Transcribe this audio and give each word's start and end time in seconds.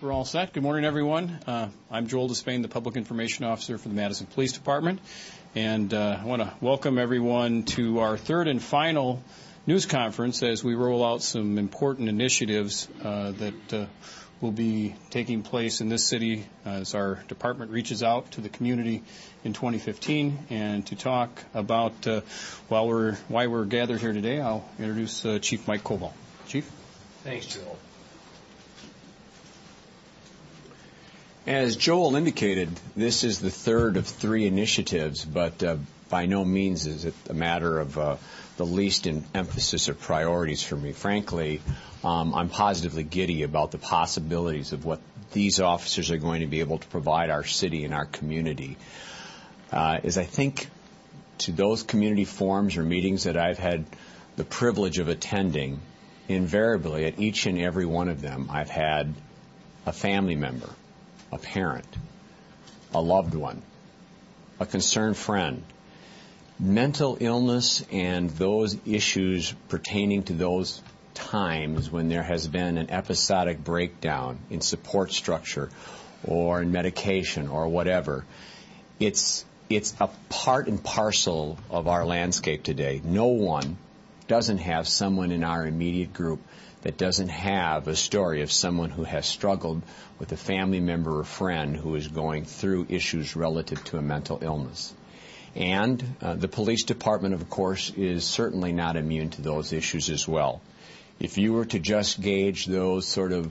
think 0.00 0.08
we're 0.08 0.16
all 0.16 0.24
set. 0.24 0.54
Good 0.54 0.62
morning, 0.62 0.86
everyone. 0.86 1.40
Uh, 1.46 1.68
I'm 1.90 2.06
Joel 2.06 2.28
Despain, 2.28 2.62
the 2.62 2.68
Public 2.68 2.96
Information 2.96 3.44
Officer 3.44 3.76
for 3.76 3.90
the 3.90 3.94
Madison 3.94 4.26
Police 4.26 4.52
Department. 4.52 4.98
And 5.54 5.92
uh, 5.92 6.18
I 6.22 6.24
want 6.24 6.40
to 6.40 6.54
welcome 6.62 6.96
everyone 6.96 7.64
to 7.74 8.00
our 8.00 8.16
third 8.16 8.48
and 8.48 8.62
final 8.62 9.22
news 9.66 9.84
conference 9.84 10.42
as 10.42 10.64
we 10.64 10.74
roll 10.74 11.04
out 11.04 11.22
some 11.22 11.58
important 11.58 12.08
initiatives 12.08 12.88
uh, 13.04 13.32
that 13.32 13.72
uh, 13.74 13.86
will 14.40 14.52
be 14.52 14.94
taking 15.10 15.42
place 15.42 15.82
in 15.82 15.90
this 15.90 16.06
city 16.06 16.46
as 16.64 16.94
our 16.94 17.16
department 17.28 17.70
reaches 17.70 18.02
out 18.02 18.30
to 18.32 18.40
the 18.40 18.48
community 18.48 19.02
in 19.44 19.52
2015. 19.52 20.38
And 20.48 20.86
to 20.86 20.96
talk 20.96 21.44
about 21.52 22.06
uh, 22.06 22.22
while 22.68 22.88
we're, 22.88 23.16
why 23.28 23.48
we're 23.48 23.66
gathered 23.66 24.00
here 24.00 24.14
today, 24.14 24.40
I'll 24.40 24.66
introduce 24.78 25.26
uh, 25.26 25.40
Chief 25.40 25.68
Mike 25.68 25.84
Koval. 25.84 26.12
Chief? 26.46 26.64
Thanks, 27.22 27.54
Joel. 27.54 27.76
As 31.46 31.74
Joel 31.74 32.16
indicated, 32.16 32.68
this 32.94 33.24
is 33.24 33.38
the 33.40 33.50
third 33.50 33.96
of 33.96 34.06
three 34.06 34.46
initiatives, 34.46 35.24
but 35.24 35.62
uh, 35.62 35.78
by 36.10 36.26
no 36.26 36.44
means 36.44 36.86
is 36.86 37.06
it 37.06 37.14
a 37.30 37.32
matter 37.32 37.80
of 37.80 37.96
uh, 37.96 38.16
the 38.58 38.66
least 38.66 39.06
in 39.06 39.24
emphasis 39.34 39.88
or 39.88 39.94
priorities 39.94 40.62
for 40.62 40.76
me. 40.76 40.92
Frankly, 40.92 41.62
um, 42.04 42.34
I'm 42.34 42.50
positively 42.50 43.04
giddy 43.04 43.42
about 43.42 43.70
the 43.70 43.78
possibilities 43.78 44.74
of 44.74 44.84
what 44.84 45.00
these 45.32 45.60
officers 45.60 46.10
are 46.10 46.18
going 46.18 46.42
to 46.42 46.46
be 46.46 46.60
able 46.60 46.76
to 46.76 46.86
provide 46.88 47.30
our 47.30 47.44
city 47.44 47.86
and 47.86 47.94
our 47.94 48.04
community. 48.04 48.76
Uh, 49.72 49.98
as 50.04 50.18
I 50.18 50.24
think 50.24 50.68
to 51.38 51.52
those 51.52 51.82
community 51.82 52.26
forums 52.26 52.76
or 52.76 52.82
meetings 52.82 53.24
that 53.24 53.38
I've 53.38 53.58
had 53.58 53.86
the 54.36 54.44
privilege 54.44 54.98
of 54.98 55.08
attending, 55.08 55.80
invariably 56.28 57.06
at 57.06 57.18
each 57.18 57.46
and 57.46 57.58
every 57.58 57.86
one 57.86 58.10
of 58.10 58.20
them, 58.20 58.50
I've 58.50 58.68
had 58.68 59.14
a 59.86 59.92
family 59.92 60.36
member 60.36 60.68
a 61.32 61.38
parent, 61.38 61.86
a 62.94 63.00
loved 63.00 63.34
one, 63.34 63.62
a 64.58 64.66
concerned 64.66 65.16
friend. 65.16 65.62
Mental 66.58 67.16
illness 67.20 67.84
and 67.90 68.28
those 68.30 68.76
issues 68.86 69.54
pertaining 69.68 70.24
to 70.24 70.34
those 70.34 70.82
times 71.14 71.90
when 71.90 72.08
there 72.08 72.22
has 72.22 72.46
been 72.46 72.76
an 72.76 72.90
episodic 72.90 73.62
breakdown 73.62 74.38
in 74.50 74.60
support 74.60 75.12
structure 75.12 75.70
or 76.24 76.60
in 76.60 76.70
medication 76.70 77.48
or 77.48 77.68
whatever, 77.68 78.24
it's 78.98 79.44
it's 79.70 79.94
a 80.00 80.08
part 80.28 80.66
and 80.66 80.82
parcel 80.82 81.56
of 81.70 81.86
our 81.86 82.04
landscape 82.04 82.62
today. 82.62 83.00
No 83.04 83.28
one 83.28 83.76
doesn't 84.26 84.58
have 84.58 84.88
someone 84.88 85.30
in 85.30 85.44
our 85.44 85.64
immediate 85.66 86.12
group 86.12 86.40
that 86.82 86.96
doesn't 86.96 87.28
have 87.28 87.88
a 87.88 87.96
story 87.96 88.42
of 88.42 88.50
someone 88.50 88.90
who 88.90 89.04
has 89.04 89.26
struggled 89.26 89.82
with 90.18 90.32
a 90.32 90.36
family 90.36 90.80
member 90.80 91.18
or 91.18 91.24
friend 91.24 91.76
who 91.76 91.94
is 91.94 92.08
going 92.08 92.44
through 92.44 92.86
issues 92.88 93.36
relative 93.36 93.82
to 93.84 93.98
a 93.98 94.02
mental 94.02 94.38
illness. 94.42 94.94
And 95.54 96.02
uh, 96.22 96.34
the 96.34 96.48
police 96.48 96.84
department, 96.84 97.34
of 97.34 97.50
course, 97.50 97.90
is 97.96 98.24
certainly 98.24 98.72
not 98.72 98.96
immune 98.96 99.30
to 99.30 99.42
those 99.42 99.72
issues 99.72 100.08
as 100.08 100.26
well. 100.26 100.60
If 101.18 101.38
you 101.38 101.52
were 101.52 101.66
to 101.66 101.78
just 101.78 102.20
gauge 102.20 102.66
those 102.66 103.06
sort 103.06 103.32
of 103.32 103.50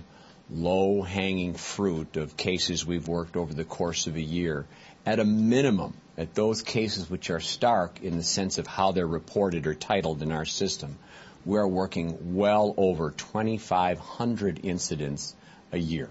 low 0.49 1.03
hanging 1.03 1.53
fruit 1.53 2.17
of 2.17 2.35
cases 2.35 2.85
we've 2.85 3.07
worked 3.07 3.35
over 3.35 3.53
the 3.53 3.65
course 3.65 4.07
of 4.07 4.15
a 4.15 4.21
year, 4.21 4.65
at 5.05 5.19
a 5.19 5.25
minimum, 5.25 5.93
at 6.17 6.33
those 6.33 6.61
cases 6.61 7.09
which 7.09 7.29
are 7.29 7.39
stark 7.39 8.01
in 8.01 8.17
the 8.17 8.23
sense 8.23 8.57
of 8.57 8.65
how 8.65 8.91
they're 8.91 9.05
reported 9.05 9.67
or 9.67 9.73
titled 9.75 10.23
in 10.23 10.31
our 10.31 10.45
system, 10.45 10.97
we're 11.45 11.67
working 11.67 12.35
well 12.35 12.73
over 12.77 13.11
2,500 13.11 14.59
incidents 14.63 15.35
a 15.71 15.77
year. 15.77 16.09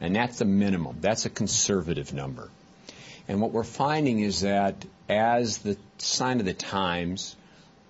And 0.00 0.16
that's 0.16 0.40
a 0.40 0.44
minimum. 0.44 0.98
That's 1.00 1.26
a 1.26 1.30
conservative 1.30 2.12
number. 2.12 2.50
And 3.28 3.40
what 3.40 3.52
we're 3.52 3.62
finding 3.62 4.20
is 4.20 4.40
that 4.40 4.84
as 5.08 5.58
the 5.58 5.76
sign 5.98 6.40
of 6.40 6.46
the 6.46 6.54
times, 6.54 7.36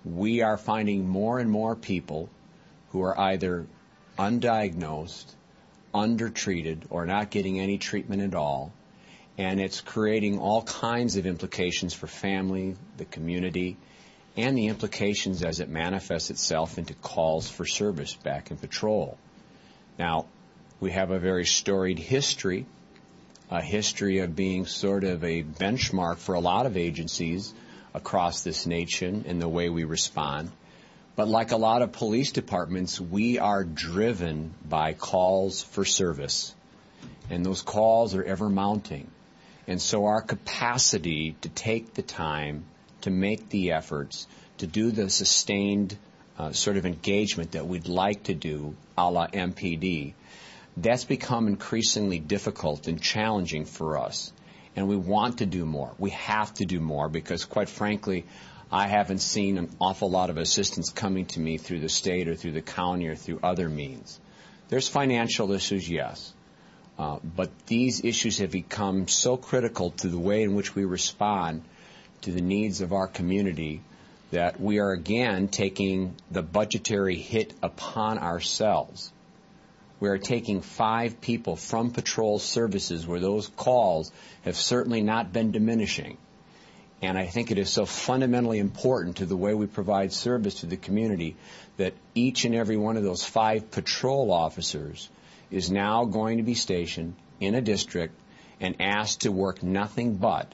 we 0.05 0.41
are 0.41 0.57
finding 0.57 1.07
more 1.07 1.39
and 1.39 1.49
more 1.49 1.75
people 1.75 2.29
who 2.91 3.01
are 3.01 3.19
either 3.19 3.65
undiagnosed, 4.17 5.25
undertreated, 5.93 6.83
or 6.89 7.05
not 7.05 7.31
getting 7.31 7.59
any 7.59 7.77
treatment 7.77 8.21
at 8.21 8.35
all. 8.35 8.71
And 9.37 9.59
it's 9.59 9.81
creating 9.81 10.37
all 10.39 10.61
kinds 10.61 11.15
of 11.15 11.25
implications 11.25 11.93
for 11.93 12.05
family, 12.05 12.75
the 12.97 13.05
community, 13.05 13.77
and 14.35 14.57
the 14.57 14.67
implications 14.67 15.43
as 15.43 15.59
it 15.59 15.69
manifests 15.69 16.29
itself 16.29 16.77
into 16.77 16.93
calls 16.95 17.49
for 17.49 17.65
service 17.65 18.15
back 18.15 18.51
in 18.51 18.57
patrol. 18.57 19.17
Now, 19.99 20.25
we 20.79 20.91
have 20.91 21.11
a 21.11 21.19
very 21.19 21.45
storied 21.45 21.99
history, 21.99 22.65
a 23.49 23.61
history 23.61 24.19
of 24.19 24.35
being 24.35 24.65
sort 24.65 25.03
of 25.03 25.23
a 25.23 25.43
benchmark 25.43 26.17
for 26.17 26.35
a 26.35 26.39
lot 26.39 26.65
of 26.65 26.77
agencies 26.77 27.53
across 27.93 28.43
this 28.43 28.65
nation 28.65 29.25
in 29.27 29.39
the 29.39 29.47
way 29.47 29.69
we 29.69 29.83
respond. 29.83 30.51
But 31.15 31.27
like 31.27 31.51
a 31.51 31.57
lot 31.57 31.83
of 31.83 31.91
police 31.91 32.31
departments, 32.31 32.99
we 32.99 33.37
are 33.37 33.63
driven 33.63 34.55
by 34.67 34.93
calls 34.93 35.61
for 35.61 35.85
service. 35.85 36.55
And 37.29 37.45
those 37.45 37.61
calls 37.61 38.15
are 38.15 38.23
ever 38.23 38.49
mounting. 38.49 39.09
And 39.67 39.79
so 39.79 40.05
our 40.05 40.21
capacity 40.21 41.35
to 41.41 41.49
take 41.49 41.93
the 41.93 42.01
time 42.01 42.65
to 43.03 43.11
make 43.11 43.49
the 43.49 43.71
efforts 43.71 44.27
to 44.57 44.67
do 44.67 44.91
the 44.91 45.09
sustained 45.09 45.97
uh, 46.37 46.51
sort 46.51 46.77
of 46.77 46.85
engagement 46.85 47.51
that 47.51 47.67
we'd 47.67 47.87
like 47.87 48.23
to 48.23 48.33
do 48.33 48.75
a 48.97 49.09
la 49.09 49.27
MPD, 49.27 50.13
that's 50.77 51.05
become 51.05 51.47
increasingly 51.47 52.19
difficult 52.19 52.87
and 52.87 53.01
challenging 53.01 53.65
for 53.65 53.97
us. 53.97 54.33
And 54.75 54.87
we 54.87 54.95
want 54.95 55.37
to 55.37 55.45
do 55.45 55.65
more. 55.65 55.93
We 55.99 56.09
have 56.11 56.53
to 56.55 56.65
do 56.65 56.79
more 56.79 57.07
because, 57.07 57.45
quite 57.45 57.69
frankly, 57.69 58.25
I 58.71 58.87
haven't 58.87 59.19
seen 59.19 59.59
an 59.59 59.69
awful 59.79 60.09
lot 60.09 60.31
of 60.31 60.37
assistance 60.37 60.89
coming 60.89 61.27
to 61.27 61.39
me 61.39 61.57
through 61.59 61.81
the 61.81 61.89
state 61.89 62.27
or 62.27 62.35
through 62.35 62.53
the 62.53 62.61
county 62.61 63.07
or 63.07 63.15
through 63.15 63.39
other 63.43 63.69
means. 63.69 64.19
There's 64.69 64.87
financial 64.87 65.51
issues, 65.51 65.87
yes. 65.87 66.33
Uh, 66.97 67.19
but 67.23 67.51
these 67.67 68.03
issues 68.03 68.39
have 68.39 68.49
become 68.49 69.07
so 69.07 69.37
critical 69.37 69.91
to 69.91 70.07
the 70.07 70.17
way 70.17 70.41
in 70.41 70.55
which 70.55 70.73
we 70.73 70.85
respond 70.85 71.63
to 72.23 72.31
the 72.31 72.41
needs 72.41 72.81
of 72.81 72.93
our 72.93 73.07
community 73.07 73.81
that 74.31 74.59
we 74.59 74.79
are 74.79 74.91
again 74.91 75.47
taking 75.47 76.15
the 76.31 76.41
budgetary 76.41 77.15
hit 77.15 77.53
upon 77.61 78.17
ourselves. 78.17 79.11
We 79.99 80.09
are 80.09 80.17
taking 80.17 80.61
five 80.61 81.21
people 81.21 81.55
from 81.55 81.91
patrol 81.91 82.39
services 82.39 83.05
where 83.05 83.19
those 83.19 83.47
calls 83.47 84.11
have 84.41 84.55
certainly 84.55 85.01
not 85.01 85.31
been 85.31 85.51
diminishing. 85.51 86.17
And 87.01 87.17
I 87.17 87.27
think 87.27 87.51
it 87.51 87.57
is 87.57 87.69
so 87.69 87.85
fundamentally 87.85 88.59
important 88.59 89.17
to 89.17 89.25
the 89.25 89.37
way 89.37 89.53
we 89.53 89.67
provide 89.67 90.13
service 90.13 90.61
to 90.61 90.65
the 90.65 90.77
community 90.77 91.35
that 91.77 91.93
each 92.15 92.45
and 92.45 92.55
every 92.55 92.77
one 92.77 92.97
of 92.97 93.03
those 93.03 93.23
five 93.23 93.69
patrol 93.71 94.31
officers 94.31 95.09
is 95.51 95.69
now 95.69 96.05
going 96.05 96.37
to 96.37 96.43
be 96.43 96.55
stationed 96.55 97.15
in 97.39 97.55
a 97.55 97.61
district 97.61 98.15
and 98.59 98.77
asked 98.79 99.21
to 99.21 99.31
work 99.31 99.61
nothing 99.61 100.15
but 100.15 100.51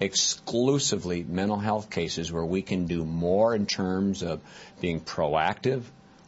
exclusively 0.00 1.22
mental 1.22 1.58
health 1.58 1.90
cases 1.90 2.32
where 2.32 2.44
we 2.44 2.62
can 2.62 2.86
do 2.86 3.04
more 3.04 3.54
in 3.54 3.66
terms 3.66 4.22
of 4.22 4.40
being 4.80 5.00
proactive, 5.00 5.82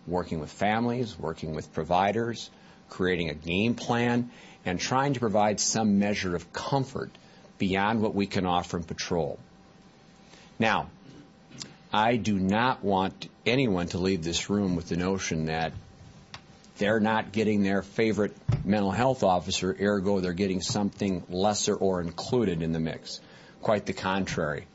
working 0.07 0.41
with 0.41 0.51
families, 0.51 1.19
working 1.19 1.55
with 1.55 1.73
providers, 1.73 2.51
creating 2.91 3.31
a 3.31 3.35
game 3.35 3.75
plan, 3.75 4.31
and 4.65 4.79
trying 4.79 5.15
to 5.15 5.21
provide 5.21 5.59
some 5.59 5.99
measure 5.99 6.37
of 6.37 6.53
comfort 6.53 7.11
beyond 7.59 8.03
what 8.03 8.15
we 8.15 8.27
can 8.27 8.45
offer 8.45 8.77
in 8.77 8.85
patrol. 8.85 9.39
Now, 10.59 10.91
I 11.93 12.17
do 12.17 12.39
not 12.39 12.85
want 12.85 13.29
anyone 13.47 13.89
to 13.89 13.99
leave 13.99 14.23
this 14.23 14.51
room 14.51 14.77
with 14.77 14.89
the 14.89 14.97
notion 14.97 15.47
that 15.47 15.73
they're 16.79 17.01
not 17.01 17.33
getting 17.33 17.63
their 17.63 17.83
favorite 17.83 18.37
mental 18.65 18.91
health 18.91 19.23
officer, 19.23 19.77
ergo 19.81 20.21
they're 20.21 20.33
getting 20.33 20.61
something 20.61 21.23
lesser 21.29 21.75
or 21.75 22.01
included 22.01 22.63
in 22.63 22.73
the 22.73 22.81
mix. 22.81 23.21
Quite 23.63 23.87
the 23.87 23.93
contrary. 23.93 24.67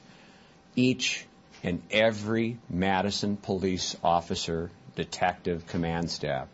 Each 0.76 1.26
and 1.62 1.82
every 1.92 2.58
Madison 2.70 3.36
police 3.36 3.98
officer, 4.04 4.72
detective, 4.96 5.68
command 5.68 6.10
staff, 6.10 6.48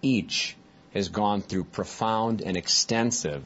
each 0.00 0.56
has 0.94 1.08
gone 1.08 1.40
through 1.40 1.64
profound 1.64 2.42
and 2.42 2.56
extensive 2.56 3.44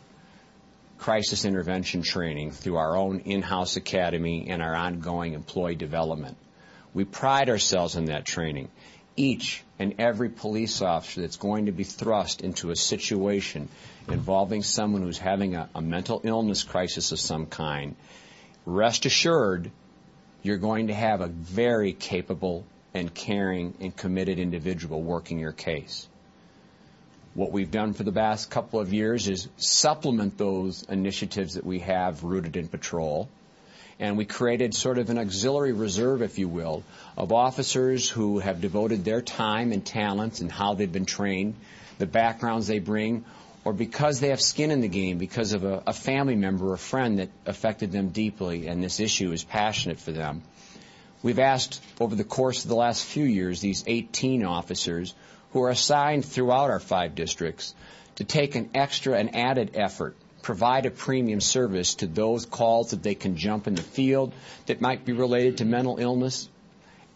crisis 0.99 1.45
intervention 1.45 2.03
training 2.03 2.51
through 2.51 2.77
our 2.77 2.97
own 2.97 3.21
in-house 3.21 3.77
academy 3.77 4.47
and 4.49 4.63
our 4.63 4.75
ongoing 4.75 5.35
employee 5.35 5.75
development. 5.75 6.37
We 6.93 7.05
pride 7.05 7.51
ourselves 7.51 7.97
in 7.97 8.07
that 8.07 8.25
training. 8.25 8.69
Each 9.17 9.63
and 9.79 9.95
every 9.99 10.29
police 10.29 10.83
officer 10.83 11.21
that's 11.21 11.37
going 11.37 11.67
to 11.67 11.73
be 11.73 11.85
thrust 11.85 12.41
into 12.41 12.71
a 12.71 12.77
situation 12.77 13.69
involving 14.09 14.63
someone 14.63 15.03
who's 15.03 15.19
having 15.19 15.57
a, 15.57 15.69
a 15.75 15.81
mental 15.81 16.21
illness 16.25 16.63
crisis 16.63 17.13
of 17.13 17.19
some 17.19 17.47
kind 17.47 17.97
rest 18.67 19.07
assured 19.07 19.71
you're 20.43 20.59
going 20.59 20.89
to 20.89 20.95
have 20.95 21.21
a 21.21 21.27
very 21.27 21.93
capable 21.93 22.65
and 22.93 23.13
caring 23.13 23.75
and 23.81 23.95
committed 23.97 24.39
individual 24.39 25.03
working 25.03 25.39
your 25.39 25.53
case. 25.53 26.07
What 27.35 27.51
we've 27.51 27.71
done 27.71 27.95
for 27.95 28.05
the 28.05 28.13
past 28.13 28.51
couple 28.51 28.79
of 28.79 28.93
years 28.93 29.27
is 29.27 29.49
supplement 29.57 30.39
those 30.39 30.85
initiatives 30.85 31.55
that 31.55 31.67
we 31.67 31.81
have 31.81 32.23
rooted 32.23 32.57
in 32.57 32.69
patrol. 32.69 33.29
And 33.99 34.17
we 34.17 34.25
created 34.25 34.75
sort 34.75 34.99
of 34.99 35.11
an 35.11 35.19
auxiliary 35.19 35.73
reserve, 35.73 36.23
if 36.23 36.39
you 36.39 36.49
will, 36.49 36.85
of 37.17 37.33
officers 37.33 38.09
who 38.09 38.39
have 38.39 38.61
devoted 38.61 39.05
their 39.05 39.21
time 39.21 39.73
and 39.73 39.85
talents 39.85 40.41
and 40.41 40.51
how 40.51 40.75
they've 40.75 40.91
been 40.91 41.07
trained, 41.07 41.55
the 41.99 42.07
backgrounds 42.07 42.67
they 42.67 42.79
bring, 42.81 43.25
or 43.65 43.73
because 43.73 44.21
they 44.21 44.29
have 44.29 44.41
skin 44.41 44.71
in 44.71 44.81
the 44.81 44.89
game, 44.89 45.19
because 45.19 45.53
of 45.53 45.65
a, 45.65 45.83
a 45.87 45.93
family 45.93 46.37
member 46.37 46.69
or 46.71 46.75
a 46.75 46.79
friend 46.79 47.19
that 47.19 47.31
affected 47.47 47.93
them 47.93 48.09
deeply 48.09 48.67
and 48.67 48.83
this 48.83 49.01
issue 49.01 49.33
is 49.33 49.43
passionate 49.43 49.99
for 49.99 50.13
them. 50.13 50.43
We've 51.23 51.39
asked 51.39 51.83
over 51.99 52.15
the 52.15 52.25
course 52.25 52.65
of 52.65 52.69
the 52.69 52.77
last 52.77 53.05
few 53.05 53.25
years 53.25 53.61
these 53.61 53.83
18 53.87 54.45
officers 54.45 55.15
who 55.53 55.63
are 55.63 55.71
assigned 55.71 56.25
throughout 56.27 56.71
our 56.71 56.81
five 56.81 57.15
districts 57.15 57.75
to 58.17 58.25
take 58.25 58.55
an 58.55 58.71
extra 58.75 59.19
and 59.19 59.35
added 59.35 59.71
effort, 59.75 60.17
provide 60.43 60.85
a 60.85 60.91
premium 60.91 61.41
service 61.41 61.95
to 61.97 62.07
those 62.07 62.45
calls 62.45 62.91
that 62.91 63.03
they 63.03 63.15
can 63.15 63.37
jump 63.37 63.67
in 63.67 63.75
the 63.75 63.83
field 63.83 64.35
that 64.67 64.83
might 64.83 65.07
be 65.07 65.13
related 65.13 65.59
to 65.59 65.65
mental 65.65 65.97
illness 65.99 66.49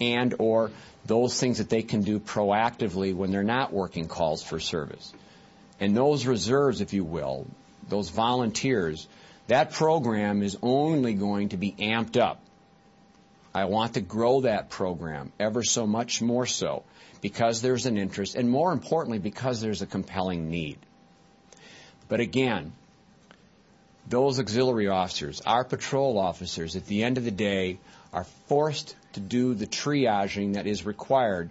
and 0.01 0.35
or 0.39 0.71
those 1.05 1.39
things 1.39 1.59
that 1.59 1.69
they 1.69 1.83
can 1.83 2.03
do 2.03 2.19
proactively 2.19 3.15
when 3.15 3.31
they're 3.31 3.43
not 3.43 3.73
working 3.73 4.09
calls 4.09 4.43
for 4.43 4.59
service. 4.59 5.13
And 5.81 5.97
those 5.97 6.27
reserves, 6.27 6.81
if 6.81 6.93
you 6.93 7.05
will, 7.05 7.47
those 7.89 8.11
volunteers, 8.11 9.07
that 9.47 9.73
program 9.73 10.43
is 10.43 10.57
only 10.63 11.15
going 11.15 11.51
to 11.51 11.57
be 11.57 11.73
amped 11.73 12.21
up. 12.21 12.41
I 13.55 13.65
want 13.65 13.95
to 13.95 14.01
grow 14.01 14.43
that 14.43 14.71
program 14.71 15.33
ever 15.41 15.63
so 15.63 15.87
much 15.87 16.21
more 16.21 16.47
so 16.47 16.85
because 17.21 17.61
there's 17.61 17.87
an 17.87 17.97
interest, 17.97 18.35
and 18.35 18.49
more 18.51 18.73
importantly, 18.73 19.19
because 19.19 19.61
there's 19.61 19.83
a 19.83 19.87
compelling 19.87 20.51
need. 20.51 20.79
But 22.09 22.21
again, 22.21 22.73
those 24.07 24.39
auxiliary 24.39 24.89
officers, 24.89 25.41
our 25.45 25.65
patrol 25.65 26.19
officers, 26.19 26.77
at 26.77 26.87
the 26.87 27.03
end 27.03 27.19
of 27.19 27.25
the 27.25 27.31
day, 27.31 27.79
are 28.13 28.25
forced 28.49 28.95
to 29.15 29.21
do 29.21 29.55
the 29.55 29.67
triaging 29.67 30.55
that 30.55 30.67
is 30.67 30.87
required 30.87 31.51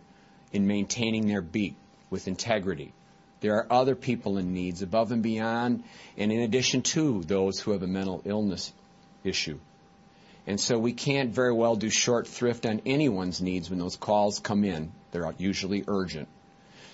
in 0.52 0.66
maintaining 0.68 1.28
their 1.28 1.42
beat 1.42 1.76
with 2.10 2.28
integrity. 2.28 2.94
There 3.40 3.56
are 3.56 3.72
other 3.72 3.96
people 3.96 4.38
in 4.38 4.54
needs 4.54 4.82
above 4.82 5.12
and 5.12 5.22
beyond, 5.22 5.84
and 6.18 6.32
in 6.32 6.40
addition 6.42 6.82
to 6.94 7.22
those 7.24 7.60
who 7.60 7.72
have 7.72 7.84
a 7.84 7.88
mental 7.88 8.22
illness 8.26 8.74
issue. 9.24 9.60
And 10.48 10.60
so 10.60 10.80
we 10.80 10.94
can't 10.94 11.32
very 11.32 11.54
well 11.54 11.76
do 11.76 11.90
short 11.90 12.28
thrift 12.28 12.66
on 12.66 12.82
anyone's 12.86 13.42
needs 13.42 13.70
when 13.70 13.80
those 13.80 13.98
calls 13.98 14.40
come 14.40 14.64
in. 14.64 14.92
They're 15.12 15.34
usually 15.38 15.84
urgent. 15.88 16.30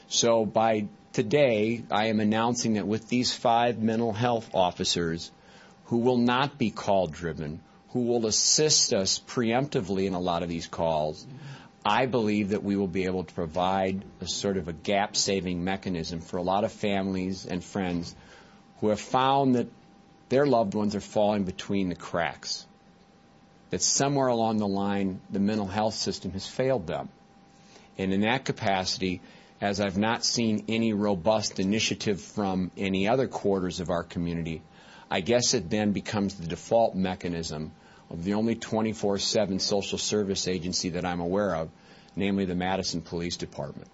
So 0.07 0.45
by 0.45 0.88
today, 1.13 1.84
I 1.92 2.07
am 2.07 2.19
announcing 2.19 2.74
that 2.74 2.88
with 2.88 3.07
these 3.07 3.31
five 3.31 3.78
mental 3.80 4.12
health 4.12 4.50
officers 4.54 5.31
who 5.86 6.00
will 6.00 6.18
not 6.18 6.57
be 6.57 6.72
call 6.72 7.07
driven, 7.07 7.62
who 7.90 8.01
will 8.01 8.25
assist 8.25 8.92
us 8.92 9.19
preemptively 9.19 10.07
in 10.07 10.13
a 10.13 10.19
lot 10.19 10.42
of 10.42 10.50
these 10.50 10.68
calls, 10.68 11.25
I 11.85 12.06
believe 12.06 12.50
that 12.50 12.63
we 12.63 12.75
will 12.75 12.88
be 12.88 13.06
able 13.06 13.25
to 13.25 13.33
provide 13.33 14.03
a 14.21 14.27
sort 14.27 14.57
of 14.57 14.68
a 14.68 14.74
gap 14.74 15.15
saving 15.15 15.63
mechanism 15.63 16.21
for 16.21 16.38
a 16.38 16.41
lot 16.41 16.63
of 16.63 16.71
families 16.71 17.45
and 17.45 17.63
friends 17.63 18.15
who 18.80 18.89
have 18.89 19.01
found 19.01 19.56
that 19.56 19.68
their 20.30 20.45
loved 20.45 20.74
ones 20.74 20.95
are 20.95 21.01
falling 21.01 21.44
between 21.44 21.89
the 21.89 21.95
cracks 21.95 22.65
that 23.74 23.81
somewhere 23.81 24.27
along 24.27 24.57
the 24.57 24.68
line 24.68 25.19
the 25.31 25.39
mental 25.39 25.65
health 25.65 25.95
system 25.95 26.31
has 26.31 26.45
failed 26.45 26.85
them. 26.85 27.09
And 27.97 28.13
in 28.13 28.21
that 28.21 28.45
capacity, 28.45 29.19
as 29.59 29.81
I've 29.81 29.97
not 29.97 30.24
seen 30.24 30.65
any 30.68 30.94
robust 30.94 31.59
initiative 31.59 32.21
from 32.21 32.69
any 32.77 33.07
other 33.07 33.27
quarters 33.27 33.80
of 33.80 33.89
our 33.89 34.03
community, 34.03 34.62
I 35.09 35.21
guess 35.21 35.56
it 35.56 35.71
then 35.71 35.91
becomes 35.91 36.35
the 36.35 36.45
default 36.45 36.95
mechanism 36.95 37.71
of 38.13 38.24
the 38.24 38.36
only 38.36 38.56
24 38.56 39.18
7 39.18 39.60
social 39.60 39.98
service 39.98 40.48
agency 40.48 40.89
that 40.89 41.04
I'm 41.04 41.19
aware 41.19 41.56
of, 41.56 41.69
namely 42.15 42.45
the 42.45 42.56
Madison 42.56 43.01
Police 43.01 43.36
Department. 43.36 43.89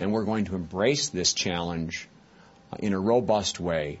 And 0.00 0.12
we're 0.12 0.24
going 0.24 0.46
to 0.46 0.56
embrace 0.56 1.10
this 1.10 1.32
challenge 1.32 2.08
in 2.80 2.92
a 2.92 2.98
robust 2.98 3.60
way 3.60 4.00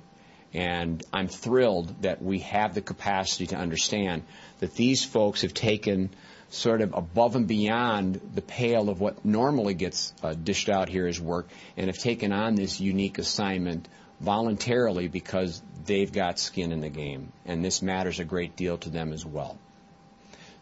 and 0.54 1.02
I'm 1.12 1.28
thrilled 1.28 2.02
that 2.02 2.20
we 2.22 2.40
have 2.40 2.74
the 2.74 2.82
capacity 2.82 3.46
to 3.48 3.56
understand 3.56 4.22
that 4.60 4.74
these 4.74 5.04
folks 5.04 5.42
have 5.42 5.54
taken 5.54 6.10
sort 6.50 6.82
of 6.82 6.92
above 6.92 7.36
and 7.36 7.48
beyond 7.48 8.20
the 8.34 8.42
pale 8.42 8.90
of 8.90 9.00
what 9.00 9.24
normally 9.24 9.72
gets 9.72 10.12
uh, 10.22 10.34
dished 10.34 10.68
out 10.68 10.90
here 10.90 11.06
as 11.06 11.18
work 11.18 11.48
and 11.76 11.86
have 11.86 11.96
taken 11.96 12.32
on 12.32 12.54
this 12.54 12.80
unique 12.80 13.18
assignment 13.18 13.88
voluntarily 14.20 15.08
because 15.08 15.62
they've 15.84 16.12
got 16.12 16.38
skin 16.38 16.72
in 16.72 16.80
the 16.80 16.88
game. 16.88 17.32
And 17.46 17.64
this 17.64 17.82
matters 17.82 18.20
a 18.20 18.24
great 18.24 18.56
deal 18.56 18.78
to 18.78 18.90
them 18.90 19.12
as 19.12 19.24
well. 19.24 19.58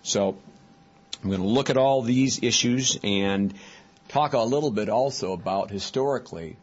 So 0.02 0.36
I'm 1.22 1.30
going 1.30 1.42
to 1.42 1.48
look 1.48 1.70
at 1.70 1.76
all 1.76 2.02
these 2.02 2.42
issues 2.42 2.98
and 3.02 3.54
talk 4.08 4.32
a 4.32 4.38
little 4.40 4.70
bit 4.70 4.88
also 4.88 5.32
about 5.32 5.70
historically 5.70 6.56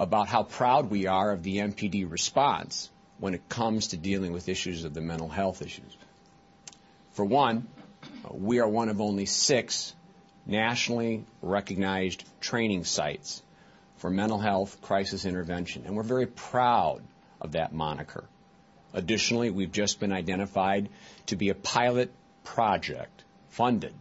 about 0.00 0.28
how 0.28 0.42
proud 0.42 0.90
we 0.90 1.06
are 1.06 1.32
of 1.32 1.42
the 1.42 1.58
MPD 1.58 2.10
response 2.10 2.90
when 3.18 3.34
it 3.34 3.48
comes 3.48 3.88
to 3.88 3.96
dealing 3.96 4.32
with 4.32 4.48
issues 4.48 4.84
of 4.84 4.92
the 4.92 5.00
mental 5.00 5.28
health 5.28 5.62
issues. 5.62 5.96
For 7.12 7.24
one, 7.24 7.68
we 8.30 8.58
are 8.58 8.68
one 8.68 8.88
of 8.88 9.00
only 9.00 9.26
six 9.26 9.94
nationally 10.46 11.24
recognized 11.42 12.24
training 12.40 12.84
sites 12.84 13.42
for 13.98 14.10
mental 14.10 14.38
health 14.38 14.80
crisis 14.82 15.24
intervention, 15.24 15.84
and 15.86 15.96
we're 15.96 16.02
very 16.02 16.26
proud 16.26 17.02
of 17.44 17.52
that 17.52 17.72
moniker. 17.72 18.24
Additionally, 18.92 19.50
we've 19.50 19.70
just 19.70 20.00
been 20.00 20.12
identified 20.12 20.88
to 21.26 21.36
be 21.36 21.50
a 21.50 21.54
pilot 21.54 22.10
project 22.42 23.22
funded 23.50 23.94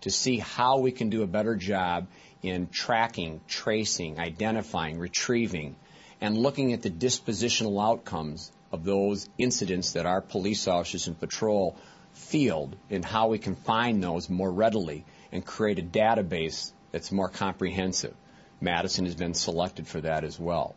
to 0.00 0.10
see 0.10 0.38
how 0.38 0.78
we 0.78 0.90
can 0.90 1.10
do 1.10 1.22
a 1.22 1.26
better 1.26 1.54
job 1.54 2.06
in 2.42 2.68
tracking, 2.68 3.40
tracing, 3.48 4.18
identifying, 4.18 4.98
retrieving, 4.98 5.76
and 6.20 6.36
looking 6.36 6.72
at 6.72 6.82
the 6.82 6.90
dispositional 6.90 7.82
outcomes 7.82 8.50
of 8.72 8.84
those 8.84 9.28
incidents 9.38 9.92
that 9.92 10.06
our 10.06 10.20
police 10.20 10.68
officers 10.68 11.06
in 11.06 11.14
patrol 11.14 11.76
field 12.12 12.76
and 12.90 13.04
how 13.04 13.28
we 13.28 13.38
can 13.38 13.54
find 13.54 14.02
those 14.02 14.28
more 14.30 14.50
readily 14.50 15.04
and 15.32 15.44
create 15.44 15.78
a 15.78 15.82
database 15.82 16.72
that's 16.92 17.10
more 17.10 17.28
comprehensive. 17.28 18.14
Madison 18.60 19.04
has 19.04 19.14
been 19.14 19.34
selected 19.34 19.86
for 19.86 20.00
that 20.00 20.24
as 20.24 20.38
well. 20.38 20.74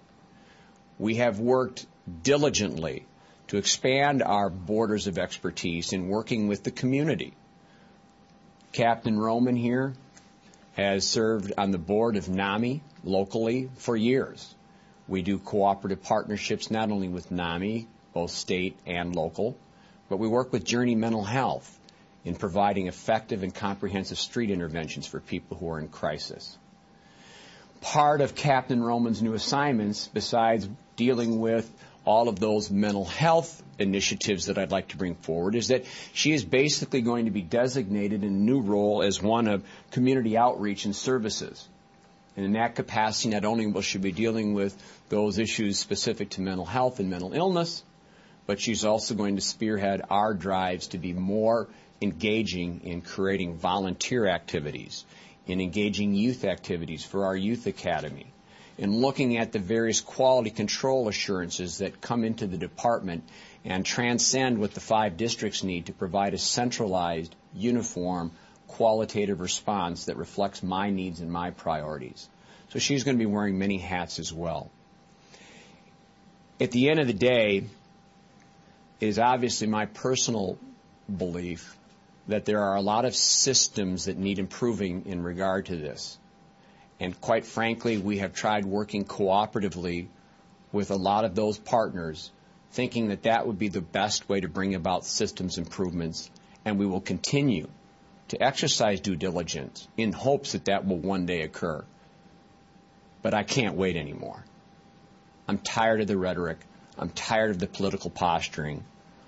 We 1.00 1.16
have 1.16 1.40
worked 1.40 1.86
diligently 2.24 3.06
to 3.48 3.58
expand 3.58 4.24
our 4.24 4.50
borders 4.50 5.08
of 5.08 5.18
expertise 5.18 5.94
in 5.94 6.08
working 6.08 6.48
with 6.48 6.64
the 6.64 6.72
community. 6.72 7.34
Captain 8.72 9.18
Roman 9.18 9.56
here 9.56 9.94
has 10.74 11.08
served 11.08 11.54
on 11.58 11.72
the 11.72 11.78
board 11.78 12.18
of 12.18 12.30
NAMI 12.30 12.82
locally 13.04 13.70
for 13.78 13.96
years. 13.96 14.54
We 15.08 15.22
do 15.22 15.38
cooperative 15.38 16.04
partnerships 16.04 16.70
not 16.70 16.92
only 16.92 17.08
with 17.08 17.32
NAMI, 17.32 17.88
both 18.14 18.32
state 18.32 18.78
and 18.86 19.16
local, 19.16 19.58
but 20.10 20.18
we 20.18 20.28
work 20.28 20.52
with 20.52 20.66
Journey 20.66 20.96
Mental 20.96 21.24
Health 21.24 21.80
in 22.26 22.36
providing 22.36 22.88
effective 22.88 23.44
and 23.44 23.54
comprehensive 23.54 24.18
street 24.18 24.50
interventions 24.50 25.08
for 25.08 25.20
people 25.20 25.58
who 25.58 25.70
are 25.70 25.80
in 25.80 25.88
crisis. 25.88 26.58
Part 27.80 28.22
of 28.22 28.36
Captain 28.36 28.84
Roman's 28.84 29.22
new 29.22 29.34
assignments, 29.34 30.10
besides 30.10 30.68
dealing 30.98 31.40
with 31.40 31.72
all 32.04 32.28
of 32.28 32.40
those 32.40 32.70
mental 32.70 33.06
health 33.06 33.64
initiatives 33.80 34.48
that 34.48 34.58
I'd 34.58 34.72
like 34.72 34.90
to 34.90 34.98
bring 34.98 35.16
forward 35.16 35.56
is 35.56 35.70
that 35.70 35.86
she 36.14 36.34
is 36.34 36.44
basically 36.44 37.02
going 37.02 37.26
to 37.26 37.32
be 37.32 37.42
designated 37.42 38.24
in 38.24 38.30
a 38.30 38.32
new 38.32 38.62
role 38.62 39.04
as 39.04 39.22
one 39.22 39.48
of 39.48 39.64
community 39.92 40.38
outreach 40.38 40.86
and 40.86 40.96
services. 40.96 41.68
And 42.36 42.46
in 42.46 42.54
that 42.54 42.76
capacity, 42.76 43.30
not 43.30 43.46
only 43.46 43.68
will 43.68 43.82
she 43.82 43.98
be 43.98 44.12
dealing 44.12 44.54
with 44.54 44.76
those 45.10 45.38
issues 45.38 45.80
specific 45.80 46.32
to 46.32 46.42
mental 46.42 46.66
health 46.66 47.00
and 47.00 47.10
mental 47.10 47.34
illness, 47.34 47.84
but 48.46 48.60
she's 48.60 48.86
also 48.86 49.14
going 49.16 49.36
to 49.36 49.42
spearhead 49.42 50.02
our 50.10 50.34
drives 50.34 50.88
to 50.88 50.98
be 50.98 51.14
more 51.14 51.68
engaging 52.02 52.82
in 52.84 53.02
creating 53.02 53.58
volunteer 53.58 54.28
activities, 54.28 55.04
in 55.46 55.60
engaging 55.60 56.14
youth 56.14 56.46
activities 56.46 57.04
for 57.04 57.26
our 57.26 57.36
youth 57.36 57.68
academy, 57.68 58.28
in 58.78 58.98
looking 58.98 59.38
at 59.38 59.52
the 59.52 59.60
various 59.60 60.02
quality 60.02 60.50
control 60.50 61.08
assurances 61.08 61.80
that 61.80 62.00
come 62.02 62.24
into 62.24 62.46
the 62.46 62.58
department 62.58 63.24
and 63.66 63.86
transcend 63.86 64.60
what 64.60 64.74
the 64.74 64.80
five 64.80 65.18
districts 65.18 65.64
need 65.64 65.88
to 65.88 65.94
provide 65.94 66.34
a 66.34 66.38
centralized, 66.38 67.36
uniform, 67.54 68.32
qualitative 68.68 69.40
response 69.40 70.06
that 70.06 70.18
reflects 70.18 70.62
my 70.62 70.90
needs 70.90 71.20
and 71.20 71.32
my 71.32 71.52
priorities. 71.52 72.30
So 72.70 72.80
she's 72.80 73.04
going 73.04 73.18
to 73.18 73.20
be 73.20 73.26
wearing 73.26 73.58
many 73.58 73.78
hats 73.78 74.20
as 74.20 74.32
well. 74.32 74.70
At 76.60 76.72
the 76.72 76.90
end 76.90 77.00
of 77.00 77.08
the 77.08 77.14
day, 77.14 77.64
it 79.00 79.08
is 79.08 79.20
obviously 79.20 79.68
my 79.68 79.86
personal 79.86 80.58
belief 81.16 81.76
that 82.28 82.46
there 82.46 82.62
are 82.62 82.76
a 82.76 82.82
lot 82.82 83.06
of 83.06 83.16
systems 83.16 84.06
that 84.06 84.18
need 84.18 84.38
improving 84.38 85.06
in 85.06 85.24
regard 85.24 85.68
to 85.68 85.78
this. 85.78 86.18
And 87.00 87.20
quite 87.20 87.46
frankly, 87.46 87.98
we 87.98 88.20
have 88.20 88.34
tried 88.34 88.66
working 88.66 89.06
cooperatively 89.06 90.08
with 90.72 90.92
a 90.92 90.96
lot 90.96 91.26
of 91.26 91.36
those 91.36 91.58
partners, 91.58 92.32
thinking 92.72 93.10
that 93.10 93.24
that 93.24 93.46
would 93.46 93.60
be 93.60 93.70
the 93.70 93.82
best 93.82 94.28
way 94.28 94.40
to 94.42 94.48
bring 94.48 94.76
about 94.76 95.06
systems 95.06 95.58
improvements. 95.58 96.30
And 96.66 96.78
we 96.78 96.86
will 96.86 97.02
continue 97.02 97.68
to 98.30 98.44
exercise 98.44 99.00
due 99.00 99.16
diligence 99.16 99.88
in 99.96 100.12
hopes 100.12 100.52
that 100.52 100.66
that 100.66 100.86
will 100.86 100.98
one 100.98 101.26
day 101.26 101.42
occur. 101.42 101.86
But 103.22 103.34
I 103.34 103.44
can't 103.44 103.76
wait 103.76 103.96
anymore. 103.96 104.44
I'm 105.48 105.60
tired 105.60 106.02
of 106.02 106.08
the 106.08 106.18
rhetoric. 106.18 106.58
I'm 106.98 107.10
tired 107.10 107.52
of 107.52 107.60
the 107.60 107.68
political 107.68 108.10
posturing. 108.10 108.84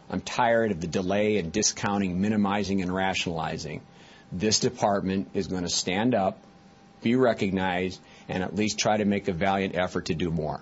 I'm 0.09 0.21
tired 0.21 0.71
of 0.71 0.81
the 0.81 0.87
delay 0.87 1.37
and 1.37 1.51
discounting, 1.51 2.19
minimizing, 2.19 2.81
and 2.81 2.93
rationalizing. 2.93 3.81
This 4.31 4.59
department 4.59 5.29
is 5.33 5.47
going 5.47 5.63
to 5.63 5.69
stand 5.69 6.15
up, 6.15 6.39
be 7.01 7.15
recognized, 7.15 7.99
and 8.27 8.43
at 8.43 8.55
least 8.55 8.79
try 8.79 8.97
to 8.97 9.05
make 9.05 9.27
a 9.27 9.33
valiant 9.33 9.75
effort 9.75 10.05
to 10.05 10.15
do 10.15 10.31
more. 10.31 10.59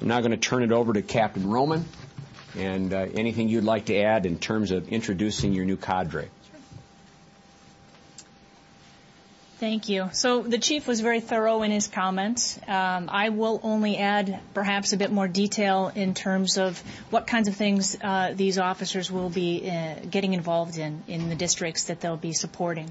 I'm 0.00 0.08
now 0.08 0.20
going 0.20 0.32
to 0.32 0.36
turn 0.36 0.62
it 0.62 0.72
over 0.72 0.92
to 0.92 1.02
Captain 1.02 1.48
Roman 1.48 1.84
and 2.56 2.92
uh, 2.92 3.06
anything 3.14 3.48
you'd 3.48 3.64
like 3.64 3.86
to 3.86 3.96
add 3.96 4.26
in 4.26 4.38
terms 4.38 4.70
of 4.70 4.88
introducing 4.88 5.52
your 5.52 5.64
new 5.64 5.76
cadre. 5.76 6.28
Thank 9.60 9.90
you. 9.90 10.08
So 10.14 10.40
the 10.40 10.56
chief 10.56 10.88
was 10.88 11.00
very 11.00 11.20
thorough 11.20 11.62
in 11.62 11.70
his 11.70 11.86
comments. 11.86 12.58
Um, 12.66 13.10
I 13.12 13.28
will 13.28 13.60
only 13.62 13.98
add 13.98 14.40
perhaps 14.54 14.94
a 14.94 14.96
bit 14.96 15.12
more 15.12 15.28
detail 15.28 15.92
in 15.94 16.14
terms 16.14 16.56
of 16.56 16.82
what 17.10 17.26
kinds 17.26 17.46
of 17.46 17.56
things 17.56 17.94
uh, 18.00 18.32
these 18.34 18.58
officers 18.58 19.12
will 19.12 19.28
be 19.28 19.70
uh, 19.70 19.96
getting 20.08 20.32
involved 20.32 20.78
in 20.78 21.02
in 21.08 21.28
the 21.28 21.34
districts 21.34 21.84
that 21.84 22.00
they'll 22.00 22.16
be 22.16 22.32
supporting. 22.32 22.90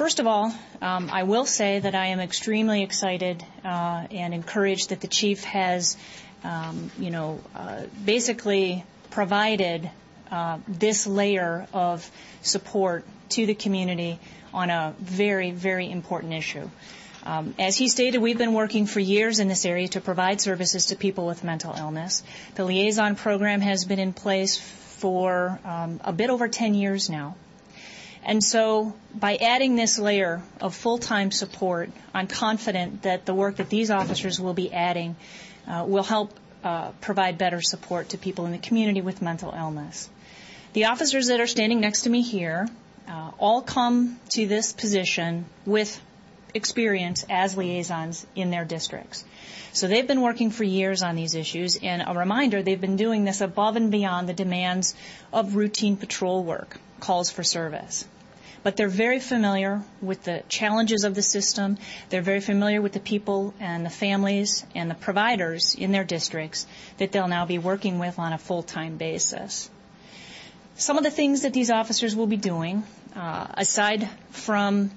First 0.00 0.18
of 0.18 0.26
all, 0.26 0.50
um, 0.80 1.10
I 1.12 1.24
will 1.24 1.44
say 1.44 1.78
that 1.78 1.94
I 1.94 2.06
am 2.06 2.20
extremely 2.20 2.82
excited 2.82 3.44
uh, 3.62 4.06
and 4.10 4.32
encouraged 4.32 4.88
that 4.88 5.02
the 5.02 5.08
chief 5.08 5.44
has, 5.44 5.98
um, 6.42 6.90
you 6.98 7.10
know, 7.10 7.38
uh, 7.54 7.82
basically 8.02 8.82
provided 9.10 9.90
uh, 10.30 10.56
this 10.66 11.06
layer 11.06 11.66
of 11.74 12.10
support 12.40 13.04
to 13.36 13.44
the 13.44 13.54
community 13.54 14.18
on 14.54 14.70
a 14.70 14.94
very, 15.00 15.50
very 15.50 15.90
important 15.90 16.32
issue. 16.32 16.70
Um, 17.22 17.54
as 17.58 17.76
he 17.76 17.90
stated, 17.90 18.22
we've 18.22 18.38
been 18.38 18.54
working 18.54 18.86
for 18.86 19.00
years 19.00 19.38
in 19.38 19.48
this 19.48 19.66
area 19.66 19.88
to 19.88 20.00
provide 20.00 20.40
services 20.40 20.86
to 20.86 20.96
people 20.96 21.26
with 21.26 21.44
mental 21.44 21.74
illness. 21.74 22.22
The 22.54 22.64
liaison 22.64 23.16
program 23.16 23.60
has 23.60 23.84
been 23.84 23.98
in 23.98 24.14
place 24.14 24.56
for 24.56 25.60
um, 25.62 26.00
a 26.02 26.14
bit 26.14 26.30
over 26.30 26.48
10 26.48 26.72
years 26.72 27.10
now. 27.10 27.36
And 28.24 28.44
so 28.44 28.94
by 29.14 29.36
adding 29.36 29.76
this 29.76 29.98
layer 29.98 30.42
of 30.60 30.74
full-time 30.74 31.30
support, 31.30 31.90
I'm 32.12 32.26
confident 32.26 33.02
that 33.02 33.24
the 33.24 33.34
work 33.34 33.56
that 33.56 33.70
these 33.70 33.90
officers 33.90 34.38
will 34.38 34.54
be 34.54 34.72
adding 34.72 35.16
uh, 35.66 35.84
will 35.86 36.02
help 36.02 36.38
uh, 36.62 36.90
provide 37.00 37.38
better 37.38 37.62
support 37.62 38.10
to 38.10 38.18
people 38.18 38.44
in 38.44 38.52
the 38.52 38.58
community 38.58 39.00
with 39.00 39.22
mental 39.22 39.52
illness. 39.56 40.08
The 40.74 40.86
officers 40.86 41.28
that 41.28 41.40
are 41.40 41.46
standing 41.46 41.80
next 41.80 42.02
to 42.02 42.10
me 42.10 42.22
here 42.22 42.68
uh, 43.08 43.30
all 43.38 43.62
come 43.62 44.20
to 44.30 44.46
this 44.46 44.72
position 44.72 45.46
with 45.64 46.00
experience 46.54 47.24
as 47.30 47.56
liaisons 47.56 48.26
in 48.34 48.50
their 48.50 48.64
districts. 48.64 49.24
So 49.72 49.86
they've 49.86 50.06
been 50.06 50.20
working 50.20 50.50
for 50.50 50.64
years 50.64 51.02
on 51.02 51.16
these 51.16 51.34
issues, 51.34 51.78
and 51.82 52.02
a 52.06 52.12
reminder, 52.12 52.62
they've 52.62 52.80
been 52.80 52.96
doing 52.96 53.24
this 53.24 53.40
above 53.40 53.76
and 53.76 53.90
beyond 53.90 54.28
the 54.28 54.32
demands 54.32 54.94
of 55.32 55.54
routine 55.54 55.96
patrol 55.96 56.42
work, 56.44 56.78
calls 57.00 57.30
for 57.30 57.42
service. 57.42 58.06
But 58.62 58.76
they're 58.76 58.88
very 58.88 59.20
familiar 59.20 59.82
with 60.02 60.24
the 60.24 60.42
challenges 60.48 61.04
of 61.04 61.14
the 61.14 61.22
system. 61.22 61.78
They're 62.10 62.20
very 62.20 62.40
familiar 62.40 62.82
with 62.82 62.92
the 62.92 63.00
people 63.00 63.54
and 63.58 63.86
the 63.86 63.90
families 63.90 64.66
and 64.74 64.90
the 64.90 64.94
providers 64.94 65.74
in 65.74 65.92
their 65.92 66.04
districts 66.04 66.66
that 66.98 67.10
they'll 67.10 67.28
now 67.28 67.46
be 67.46 67.58
working 67.58 67.98
with 67.98 68.18
on 68.18 68.34
a 68.34 68.38
full-time 68.38 68.98
basis. 68.98 69.70
Some 70.76 70.98
of 70.98 71.04
the 71.04 71.10
things 71.10 71.42
that 71.42 71.54
these 71.54 71.70
officers 71.70 72.14
will 72.14 72.26
be 72.26 72.36
doing, 72.36 72.84
uh, 73.16 73.46
aside 73.54 74.08
from 74.30 74.90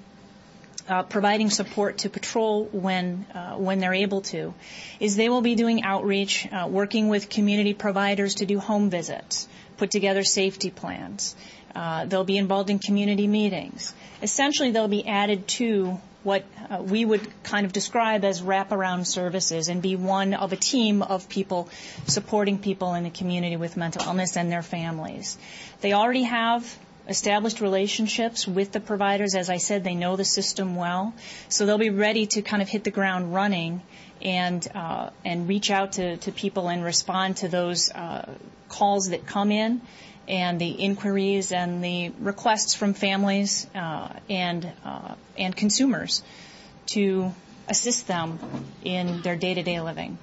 uh, 0.88 1.02
providing 1.02 1.50
support 1.50 1.98
to 1.98 2.10
patrol 2.10 2.64
when 2.72 3.26
uh, 3.34 3.54
when 3.56 3.78
they're 3.78 3.94
able 3.94 4.20
to, 4.20 4.52
is 5.00 5.16
they 5.16 5.28
will 5.28 5.40
be 5.40 5.54
doing 5.54 5.82
outreach, 5.82 6.46
uh, 6.52 6.66
working 6.68 7.08
with 7.08 7.28
community 7.28 7.72
providers 7.72 8.36
to 8.36 8.46
do 8.46 8.58
home 8.58 8.90
visits, 8.90 9.48
put 9.76 9.90
together 9.90 10.22
safety 10.24 10.70
plans. 10.70 11.34
Uh, 11.74 12.04
they'll 12.06 12.24
be 12.24 12.38
involved 12.38 12.70
in 12.70 12.78
community 12.78 13.26
meetings. 13.26 13.92
Essentially, 14.22 14.70
they'll 14.70 14.88
be 14.88 15.06
added 15.06 15.48
to 15.48 15.98
what 16.22 16.44
uh, 16.70 16.82
we 16.82 17.04
would 17.04 17.20
kind 17.42 17.66
of 17.66 17.72
describe 17.72 18.24
as 18.24 18.40
wraparound 18.40 19.06
services 19.06 19.68
and 19.68 19.82
be 19.82 19.94
one 19.94 20.32
of 20.32 20.52
a 20.52 20.56
team 20.56 21.02
of 21.02 21.28
people 21.28 21.68
supporting 22.06 22.58
people 22.58 22.94
in 22.94 23.04
the 23.04 23.10
community 23.10 23.56
with 23.56 23.76
mental 23.76 24.02
illness 24.06 24.36
and 24.36 24.50
their 24.50 24.62
families. 24.62 25.36
They 25.82 25.92
already 25.92 26.22
have 26.22 26.78
established 27.08 27.60
relationships 27.60 28.48
with 28.48 28.72
the 28.72 28.80
providers. 28.80 29.34
As 29.34 29.50
I 29.50 29.58
said, 29.58 29.84
they 29.84 29.94
know 29.94 30.16
the 30.16 30.24
system 30.24 30.76
well, 30.76 31.14
so 31.50 31.66
they'll 31.66 31.76
be 31.78 31.90
ready 31.90 32.26
to 32.28 32.42
kind 32.42 32.62
of 32.62 32.68
hit 32.68 32.84
the 32.84 32.90
ground 32.90 33.34
running 33.34 33.82
and 34.22 34.66
uh, 34.74 35.10
and 35.24 35.46
reach 35.46 35.70
out 35.70 35.92
to, 35.92 36.16
to 36.16 36.32
people 36.32 36.68
and 36.68 36.82
respond 36.82 37.38
to 37.38 37.48
those 37.48 37.90
uh, 37.90 38.32
calls 38.68 39.10
that 39.10 39.26
come 39.26 39.52
in 39.52 39.82
and 40.28 40.60
the 40.60 40.70
inquiries 40.70 41.52
and 41.52 41.82
the 41.82 42.10
requests 42.20 42.74
from 42.74 42.94
families 42.94 43.66
uh, 43.74 44.08
and 44.28 44.70
uh, 44.84 45.14
and 45.38 45.56
consumers 45.56 46.22
to 46.86 47.32
assist 47.68 48.06
them 48.06 48.38
in 48.84 49.22
their 49.22 49.36
day-to-day 49.36 49.80
living. 49.80 50.18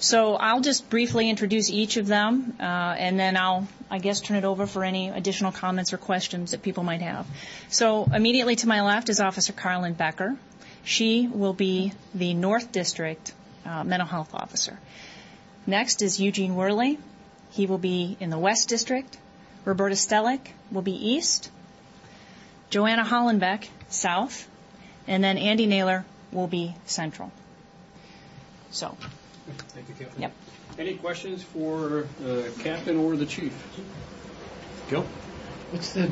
So 0.00 0.36
I'll 0.36 0.60
just 0.60 0.88
briefly 0.88 1.28
introduce 1.28 1.70
each 1.70 1.96
of 1.96 2.06
them, 2.06 2.54
uh, 2.60 2.62
and 2.62 3.18
then 3.18 3.36
I'll, 3.36 3.66
I 3.90 3.98
guess, 3.98 4.20
turn 4.20 4.36
it 4.36 4.44
over 4.44 4.66
for 4.66 4.84
any 4.84 5.08
additional 5.08 5.50
comments 5.50 5.92
or 5.92 5.98
questions 5.98 6.52
that 6.52 6.62
people 6.62 6.84
might 6.84 7.02
have. 7.02 7.26
So 7.68 8.04
immediately 8.04 8.54
to 8.56 8.68
my 8.68 8.82
left 8.82 9.08
is 9.08 9.20
Officer 9.20 9.52
Carlin 9.52 9.94
Becker. 9.94 10.36
She 10.84 11.26
will 11.26 11.52
be 11.52 11.92
the 12.14 12.32
North 12.32 12.70
District 12.70 13.32
uh, 13.66 13.82
mental 13.82 14.06
health 14.06 14.34
officer. 14.34 14.78
Next 15.66 16.00
is 16.00 16.20
Eugene 16.20 16.54
Worley. 16.54 16.98
He 17.58 17.66
will 17.66 17.78
be 17.78 18.16
in 18.20 18.30
the 18.30 18.38
West 18.38 18.68
District. 18.68 19.18
Roberta 19.64 19.96
Stellick 19.96 20.52
will 20.70 20.82
be 20.82 20.92
East. 20.92 21.50
Joanna 22.70 23.02
Hollenbeck, 23.04 23.66
South. 23.88 24.48
And 25.08 25.24
then 25.24 25.36
Andy 25.38 25.66
Naylor 25.66 26.04
will 26.30 26.46
be 26.46 26.76
Central. 26.86 27.32
So. 28.70 28.96
Thank 29.74 29.88
you, 29.88 29.94
Captain. 29.98 30.22
Yep. 30.22 30.32
Any 30.78 30.94
questions 30.98 31.42
for 31.42 32.06
uh, 32.24 32.42
Captain 32.60 32.96
or 32.96 33.16
the 33.16 33.26
Chief? 33.26 33.52
Joe? 34.88 35.04
What's 35.72 35.94
the 35.94 36.06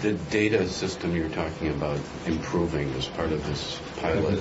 the 0.00 0.14
data 0.30 0.66
system 0.66 1.14
you're 1.14 1.28
talking 1.28 1.68
about 1.68 2.00
improving 2.24 2.90
as 2.94 3.06
part 3.06 3.32
of 3.32 3.46
this 3.46 3.78
pilot 4.00 4.40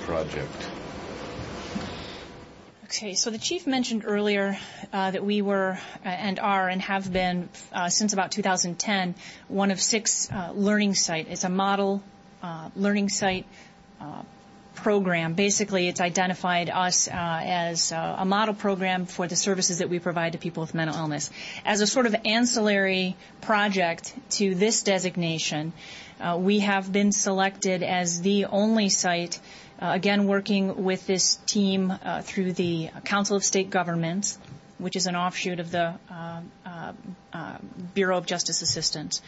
project? 0.00 0.70
Okay, 2.90 3.12
so 3.12 3.28
the 3.28 3.36
chief 3.36 3.66
mentioned 3.66 4.04
earlier 4.06 4.58
uh, 4.94 5.10
that 5.10 5.22
we 5.22 5.42
were 5.42 5.78
uh, 6.06 6.08
and 6.08 6.38
are 6.38 6.70
and 6.70 6.80
have 6.80 7.12
been 7.12 7.50
uh, 7.70 7.90
since 7.90 8.14
about 8.14 8.32
2010 8.32 9.14
one 9.48 9.70
of 9.70 9.78
six 9.78 10.32
uh, 10.32 10.52
learning 10.54 10.94
site. 10.94 11.28
It's 11.28 11.44
a 11.44 11.50
model 11.50 12.02
uh, 12.42 12.70
learning 12.74 13.10
site 13.10 13.44
uh, 14.00 14.22
program. 14.82 15.34
Basically, 15.34 15.88
it's 15.88 16.00
identified 16.00 16.70
us 16.70 17.08
as 17.10 17.92
a 17.92 18.24
model 18.24 18.54
program 18.54 19.06
for 19.06 19.26
the 19.26 19.36
services 19.36 19.78
that 19.78 19.88
we 19.88 19.98
provide 19.98 20.32
to 20.32 20.38
people 20.38 20.62
with 20.62 20.74
mental 20.74 20.96
illness. 20.96 21.30
As 21.64 21.80
a 21.80 21.86
sort 21.86 22.06
of 22.06 22.16
ancillary 22.24 23.16
project 23.40 24.14
to 24.30 24.54
this 24.54 24.82
designation, 24.82 25.72
we 26.36 26.60
have 26.60 26.92
been 26.92 27.12
selected 27.12 27.82
as 27.82 28.20
the 28.20 28.46
only 28.46 28.88
site 28.88 29.40
uh, 29.80 29.92
again, 29.92 30.26
working 30.26 30.82
with 30.82 31.06
this 31.06 31.36
team 31.46 31.92
uh, 31.92 32.20
through 32.22 32.52
the 32.52 32.90
Council 33.04 33.36
of 33.36 33.44
State 33.44 33.70
Governments, 33.70 34.36
which 34.78 34.96
is 34.96 35.06
an 35.06 35.16
offshoot 35.16 35.60
of 35.60 35.70
the 35.70 35.94
uh, 36.10 36.40
uh, 36.64 36.92
uh 37.32 37.58
Bureau 37.94 38.16
of 38.18 38.26
Justice 38.26 38.62
Assistance. 38.62 39.22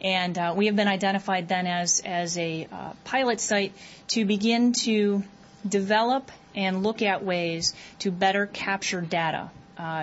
And 0.00 0.38
we 0.56 0.66
have 0.66 0.76
been 0.76 0.88
identified 0.88 1.48
then 1.48 1.66
as, 1.66 2.00
as 2.04 2.36
a 2.36 2.68
pilot 3.04 3.40
site 3.40 3.72
to 4.08 4.24
begin 4.24 4.72
to 4.84 5.22
develop 5.66 6.30
and 6.54 6.82
look 6.82 7.00
at 7.00 7.24
ways 7.24 7.74
to 8.00 8.10
better 8.10 8.46
capture 8.46 9.00
data, 9.00 9.50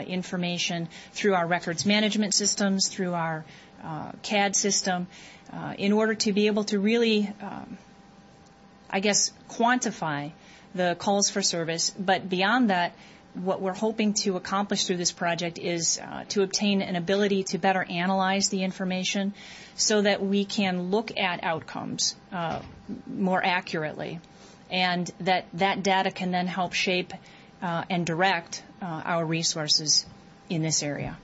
information 0.08 0.88
through 1.14 1.36
our 1.36 1.46
records 1.46 1.86
management 1.86 2.34
systems, 2.34 2.88
through 2.88 3.14
our 3.14 3.44
CAD 4.24 4.56
system, 4.56 5.08
in 5.78 5.92
order 5.92 6.16
to 6.16 6.32
be 6.32 6.48
able 6.48 6.64
to 6.64 6.80
really 6.80 7.32
um, 7.42 7.78
I 8.92 9.00
guess, 9.00 9.32
quantify 9.50 10.34
the 10.76 10.96
calls 11.00 11.30
for 11.30 11.42
service, 11.42 11.92
but 11.98 12.30
beyond 12.30 12.70
that, 12.70 12.94
what 13.34 13.62
we're 13.62 13.74
hoping 13.74 14.14
to 14.14 14.36
accomplish 14.36 14.86
through 14.86 14.98
this 14.98 15.12
project 15.12 15.58
is 15.58 16.00
uh, 16.00 16.24
to 16.30 16.44
obtain 16.44 16.82
an 16.82 16.96
ability 16.96 17.44
to 17.44 17.58
better 17.58 17.84
analyze 17.84 18.50
the 18.50 18.64
information 18.64 19.34
so 19.76 20.02
that 20.02 20.22
we 20.22 20.46
can 20.46 20.92
look 20.92 21.18
at 21.18 21.44
outcomes 21.44 22.16
uh, 22.32 22.60
more 23.08 23.44
accurately 23.44 24.20
and 24.70 25.12
that 25.20 25.46
that 25.54 25.84
data 25.84 26.12
can 26.12 26.32
then 26.32 26.48
help 26.48 26.74
shape 26.74 27.14
uh, 27.62 27.84
and 27.90 28.06
direct 28.06 28.64
uh, 28.82 28.86
our 28.86 29.26
resources 29.26 30.06
in 30.50 30.62
this 30.62 30.82
area. 30.82 31.18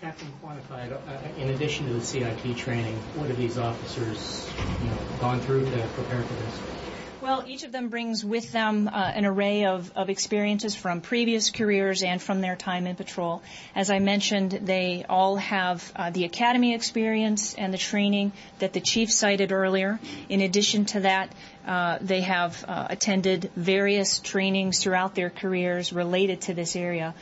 Captain 0.00 0.28
Quantified, 0.42 0.92
uh, 0.92 1.40
in 1.40 1.48
addition 1.50 1.86
to 1.86 1.94
the 1.94 2.00
CIT 2.00 2.56
training, 2.56 2.94
what 3.14 3.28
have 3.28 3.36
these 3.36 3.58
officers 3.58 4.48
you 4.82 4.90
know, 4.90 4.98
gone 5.20 5.40
through 5.40 5.64
to 5.64 5.70
prepare 5.94 6.22
for 6.22 6.34
this? 6.34 6.85
Well, 7.26 7.42
each 7.44 7.64
of 7.64 7.72
them 7.72 7.88
brings 7.88 8.24
with 8.24 8.52
them 8.52 8.86
uh, 8.86 8.92
an 8.92 9.26
array 9.26 9.64
of, 9.64 9.90
of 9.96 10.10
experiences 10.10 10.76
from 10.76 11.00
previous 11.00 11.50
careers 11.50 12.04
and 12.04 12.22
from 12.22 12.40
their 12.40 12.54
time 12.54 12.86
in 12.86 12.94
patrol. 12.94 13.42
As 13.74 13.90
I 13.90 13.98
mentioned, 13.98 14.52
they 14.52 15.04
all 15.08 15.34
have 15.34 15.92
uh, 15.96 16.10
the 16.10 16.24
academy 16.24 16.72
experience 16.72 17.54
and 17.54 17.74
the 17.74 17.78
training 17.78 18.30
that 18.60 18.74
the 18.74 18.80
chief 18.80 19.10
cited 19.10 19.50
earlier. 19.50 19.98
In 20.28 20.40
addition 20.40 20.84
to 20.84 21.00
that, 21.00 21.32
uh, 21.66 21.98
they 22.00 22.20
have 22.20 22.64
uh, 22.68 22.86
attended 22.90 23.50
various 23.56 24.20
trainings 24.20 24.82
throughout 24.82 25.14
their 25.14 25.30
careers 25.30 25.92
related 25.92 26.42
to 26.42 26.54
this 26.54 26.76
area. 26.76 27.14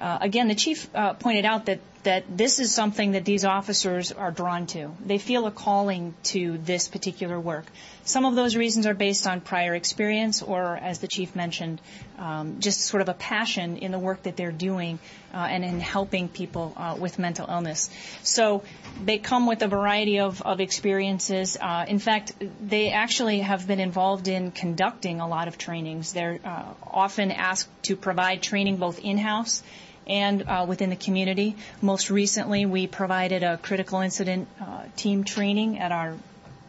Uh, 0.00 0.18
again, 0.20 0.46
the 0.46 0.54
chief 0.54 0.88
uh, 0.94 1.14
pointed 1.14 1.44
out 1.44 1.66
that 1.66 1.80
that 2.04 2.24
this 2.38 2.60
is 2.60 2.72
something 2.72 3.12
that 3.12 3.24
these 3.24 3.44
officers 3.44 4.12
are 4.12 4.30
drawn 4.30 4.66
to. 4.66 4.88
They 5.04 5.18
feel 5.18 5.46
a 5.46 5.50
calling 5.50 6.14
to 6.22 6.56
this 6.58 6.86
particular 6.86 7.38
work. 7.38 7.66
Some 8.04 8.24
of 8.24 8.36
those 8.36 8.54
reasons 8.54 8.86
are 8.86 8.94
based 8.94 9.26
on 9.26 9.40
prior 9.40 9.74
experience, 9.74 10.40
or 10.40 10.76
as 10.76 11.00
the 11.00 11.08
chief 11.08 11.34
mentioned, 11.34 11.80
um, 12.16 12.60
just 12.60 12.82
sort 12.82 13.02
of 13.02 13.08
a 13.08 13.14
passion 13.14 13.78
in 13.78 13.90
the 13.90 13.98
work 13.98 14.22
that 14.22 14.36
they're 14.36 14.52
doing 14.52 15.00
uh, 15.34 15.38
and 15.38 15.64
in 15.64 15.80
helping 15.80 16.28
people 16.28 16.72
with 16.98 17.18
mental 17.18 17.46
illness. 17.50 17.90
So 18.22 18.62
they 19.04 19.18
come 19.18 19.46
with 19.46 19.60
a 19.62 19.68
variety 19.68 20.20
of, 20.20 20.40
of 20.42 20.60
experiences. 20.60 21.58
In 21.88 21.98
fact, 21.98 22.32
they 22.62 22.90
actually 22.90 23.40
have 23.40 23.66
been 23.66 23.80
involved 23.88 24.28
in 24.28 24.50
conducting 24.50 25.20
a 25.20 25.28
lot 25.28 25.48
of 25.48 25.56
trainings. 25.56 26.12
They're 26.12 26.38
uh, 26.44 26.64
often 27.04 27.32
asked 27.32 27.70
to 27.84 27.96
provide 27.96 28.42
training 28.42 28.76
both 28.76 28.98
in-house 28.98 29.62
and 30.06 30.42
uh, 30.42 30.66
within 30.68 30.90
the 30.90 30.96
community. 30.96 31.56
Most 31.80 32.10
recently, 32.10 32.66
we 32.66 32.86
provided 32.86 33.42
a 33.42 33.56
critical 33.56 34.00
incident 34.00 34.48
uh, 34.60 34.84
team 34.96 35.24
training 35.24 35.78
at 35.78 35.92
our 35.92 36.16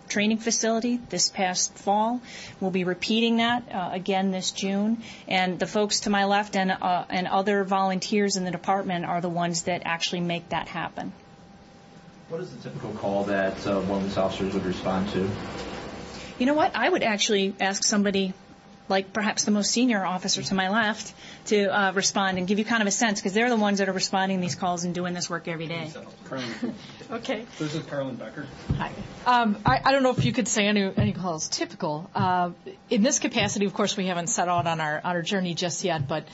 training 0.07 0.37
facility 0.37 0.99
this 1.09 1.29
past 1.29 1.73
fall. 1.75 2.19
We'll 2.59 2.71
be 2.71 2.83
repeating 2.83 3.37
that 3.37 3.63
uh, 3.71 3.89
again 3.93 4.31
this 4.31 4.51
June. 4.51 5.03
And 5.27 5.59
the 5.59 5.67
folks 5.67 6.01
to 6.01 6.09
my 6.09 6.25
left 6.25 6.55
and, 6.55 6.71
uh, 6.71 7.05
and 7.09 7.27
other 7.27 7.63
volunteers 7.63 8.37
in 8.37 8.45
the 8.45 8.51
department 8.51 9.05
are 9.05 9.21
the 9.21 9.29
ones 9.29 9.63
that 9.63 9.81
actually 9.85 10.21
make 10.21 10.49
that 10.49 10.67
happen. 10.67 11.11
What 12.29 12.41
is 12.41 12.49
the 12.55 12.69
typical 12.69 12.91
call 12.93 13.23
that 13.25 13.65
uh, 13.67 13.81
these 13.99 14.17
officers 14.17 14.53
would 14.53 14.65
respond 14.65 15.09
to? 15.13 15.29
You 16.39 16.45
know 16.45 16.53
what? 16.53 16.75
I 16.75 16.89
would 16.89 17.03
actually 17.03 17.53
ask 17.59 17.83
somebody 17.83 18.33
like 18.87 19.13
perhaps 19.13 19.43
the 19.43 19.51
most 19.51 19.71
senior 19.71 20.03
officer 20.03 20.41
to 20.41 20.55
my 20.55 20.69
left, 20.69 21.13
to 21.45 21.65
uh, 21.65 21.91
respond 21.91 22.37
and 22.37 22.47
give 22.47 22.57
you 22.57 22.65
kind 22.65 22.81
of 22.81 22.87
a 22.87 22.91
sense 22.91 23.19
because 23.19 23.33
they're 23.33 23.49
the 23.49 23.55
ones 23.55 23.77
that 23.77 23.87
are 23.87 23.93
responding 23.93 24.41
these 24.41 24.55
calls 24.55 24.83
and 24.83 24.95
doing 24.95 25.13
this 25.13 25.29
work 25.29 25.47
every 25.47 25.67
day. 25.67 25.91
okay. 27.11 27.45
This 27.59 27.75
is 27.75 27.85
Carolyn 27.85 28.15
Becker. 28.15 28.47
Hi. 28.77 28.91
Um, 29.25 29.57
I, 29.65 29.79
I, 29.83 29.91
don't 29.91 30.01
know 30.01 30.11
if 30.11 30.25
you 30.25 30.33
could 30.33 30.47
say 30.47 30.65
any, 30.65 30.91
any 30.97 31.13
call 31.13 31.35
is 31.35 31.47
typical. 31.49 32.09
Uh, 32.15 32.51
in 32.89 33.03
this 33.03 33.19
capacity, 33.19 33.65
of 33.65 33.73
course, 33.73 33.95
we 33.95 34.07
haven't 34.07 34.27
set 34.27 34.47
out 34.47 34.65
on 34.65 34.79
our 34.79 35.01
on 35.03 35.15
our 35.15 35.21
journey 35.21 35.53
just 35.53 35.83
yet, 35.83 36.07
but 36.07 36.25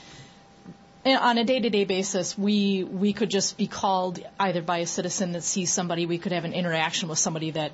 on 1.04 1.38
a 1.38 1.44
day-to-day 1.44 1.84
basis, 1.84 2.38
we 2.38 2.84
we 2.84 3.12
could 3.12 3.30
just 3.30 3.56
be 3.56 3.66
called 3.66 4.18
either 4.40 4.62
by 4.62 4.78
a 4.78 4.86
citizen 4.86 5.32
that 5.32 5.42
sees 5.42 5.72
somebody. 5.72 6.06
We 6.06 6.18
could 6.18 6.32
have 6.32 6.44
an 6.44 6.52
interaction 6.52 7.08
with 7.08 7.18
somebody 7.18 7.50
that 7.52 7.72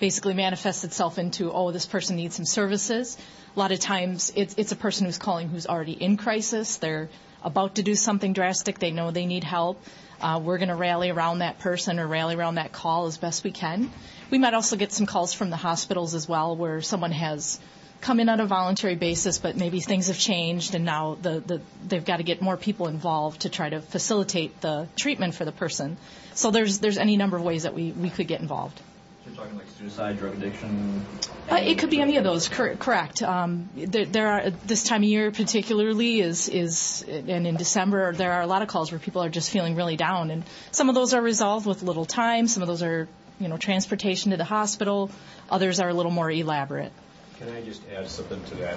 basically 0.00 0.34
manifests 0.34 0.82
itself 0.82 1.18
into, 1.18 1.52
oh, 1.52 1.70
this 1.70 1.86
person 1.86 2.16
needs 2.16 2.34
some 2.34 2.46
services. 2.46 3.16
A 3.54 3.58
lot 3.58 3.70
of 3.70 3.78
times 3.78 4.32
it's, 4.34 4.54
it's 4.56 4.72
a 4.72 4.76
person 4.76 5.06
who's 5.06 5.18
calling 5.18 5.48
who's 5.48 5.66
already 5.66 5.92
in 5.92 6.16
crisis. 6.16 6.78
They're 6.78 7.08
about 7.44 7.76
to 7.76 7.82
do 7.82 7.94
something 7.94 8.32
drastic. 8.32 8.78
They 8.78 8.90
know 8.90 9.10
they 9.10 9.26
need 9.26 9.44
help. 9.44 9.82
Uh, 10.20 10.40
we're 10.42 10.58
going 10.58 10.68
to 10.68 10.74
rally 10.74 11.10
around 11.10 11.38
that 11.38 11.58
person 11.58 11.98
or 11.98 12.06
rally 12.06 12.34
around 12.34 12.56
that 12.56 12.72
call 12.72 13.06
as 13.06 13.16
best 13.18 13.44
we 13.44 13.50
can. 13.50 13.90
We 14.30 14.38
might 14.38 14.54
also 14.54 14.76
get 14.76 14.92
some 14.92 15.06
calls 15.06 15.32
from 15.32 15.50
the 15.50 15.56
hospitals 15.56 16.14
as 16.14 16.28
well 16.28 16.56
where 16.56 16.82
someone 16.82 17.12
has 17.12 17.58
come 18.00 18.20
in 18.20 18.28
on 18.28 18.40
a 18.40 18.46
voluntary 18.46 18.94
basis, 18.94 19.38
but 19.38 19.56
maybe 19.56 19.80
things 19.80 20.06
have 20.08 20.18
changed 20.18 20.74
and 20.74 20.84
now 20.84 21.16
the, 21.20 21.40
the, 21.40 21.60
they've 21.86 22.04
got 22.04 22.16
to 22.18 22.22
get 22.22 22.40
more 22.40 22.56
people 22.56 22.86
involved 22.88 23.42
to 23.42 23.50
try 23.50 23.68
to 23.68 23.80
facilitate 23.80 24.60
the 24.60 24.88
treatment 24.96 25.34
for 25.34 25.44
the 25.44 25.52
person. 25.52 25.98
So 26.34 26.50
there's, 26.50 26.78
there's 26.78 26.96
any 26.96 27.16
number 27.16 27.36
of 27.36 27.42
ways 27.42 27.64
that 27.64 27.74
we, 27.74 27.92
we 27.92 28.08
could 28.08 28.26
get 28.26 28.40
involved 28.40 28.80
you're 29.26 29.34
talking 29.34 29.56
like 29.56 29.68
suicide, 29.78 30.18
drug 30.18 30.34
addiction? 30.34 31.04
Uh, 31.50 31.56
it 31.56 31.78
could 31.78 31.90
be 31.90 32.00
any 32.00 32.16
of 32.16 32.24
those. 32.24 32.48
Cor- 32.48 32.76
correct. 32.76 33.22
Um, 33.22 33.68
there, 33.76 34.04
there, 34.06 34.28
are 34.28 34.50
this 34.50 34.84
time 34.84 35.02
of 35.02 35.08
year 35.08 35.30
particularly 35.30 36.20
is 36.20 36.48
is 36.48 37.04
and 37.08 37.46
in 37.46 37.56
December 37.56 38.12
there 38.12 38.32
are 38.32 38.42
a 38.42 38.46
lot 38.46 38.62
of 38.62 38.68
calls 38.68 38.90
where 38.92 38.98
people 38.98 39.22
are 39.22 39.28
just 39.28 39.50
feeling 39.50 39.76
really 39.76 39.96
down, 39.96 40.30
and 40.30 40.44
some 40.70 40.88
of 40.88 40.94
those 40.94 41.14
are 41.14 41.22
resolved 41.22 41.66
with 41.66 41.82
little 41.82 42.04
time. 42.04 42.46
Some 42.46 42.62
of 42.62 42.68
those 42.68 42.82
are 42.82 43.08
you 43.38 43.48
know 43.48 43.56
transportation 43.56 44.30
to 44.30 44.36
the 44.36 44.44
hospital. 44.44 45.10
Others 45.50 45.80
are 45.80 45.88
a 45.88 45.94
little 45.94 46.12
more 46.12 46.30
elaborate. 46.30 46.92
Can 47.38 47.48
I 47.50 47.62
just 47.62 47.82
add 47.94 48.08
something 48.08 48.42
to 48.44 48.54
that? 48.56 48.76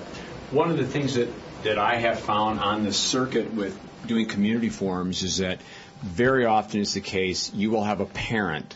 One 0.51 0.71
of 0.71 0.77
the 0.77 0.85
things 0.85 1.15
that 1.15 1.29
that 1.63 1.77
I 1.77 1.95
have 1.95 2.19
found 2.19 2.59
on 2.59 2.83
the 2.83 2.93
circuit 2.93 3.53
with 3.53 3.77
doing 4.07 4.25
community 4.25 4.69
forums 4.69 5.23
is 5.23 5.37
that 5.37 5.61
very 6.01 6.45
often 6.45 6.81
is 6.81 6.93
the 6.93 7.01
case 7.01 7.53
you 7.53 7.71
will 7.71 7.83
have 7.83 8.01
a 8.01 8.05
parent 8.05 8.75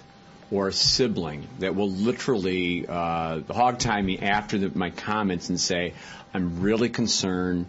or 0.51 0.69
a 0.69 0.73
sibling 0.73 1.47
that 1.59 1.75
will 1.75 1.89
literally 1.89 2.85
uh, 2.87 3.41
hog 3.51 3.79
tie 3.79 4.01
me 4.01 4.19
after 4.19 4.57
the, 4.57 4.77
my 4.77 4.89
comments 4.89 5.49
and 5.49 5.59
say, 5.59 5.93
I'm 6.33 6.61
really 6.61 6.89
concerned. 6.89 7.65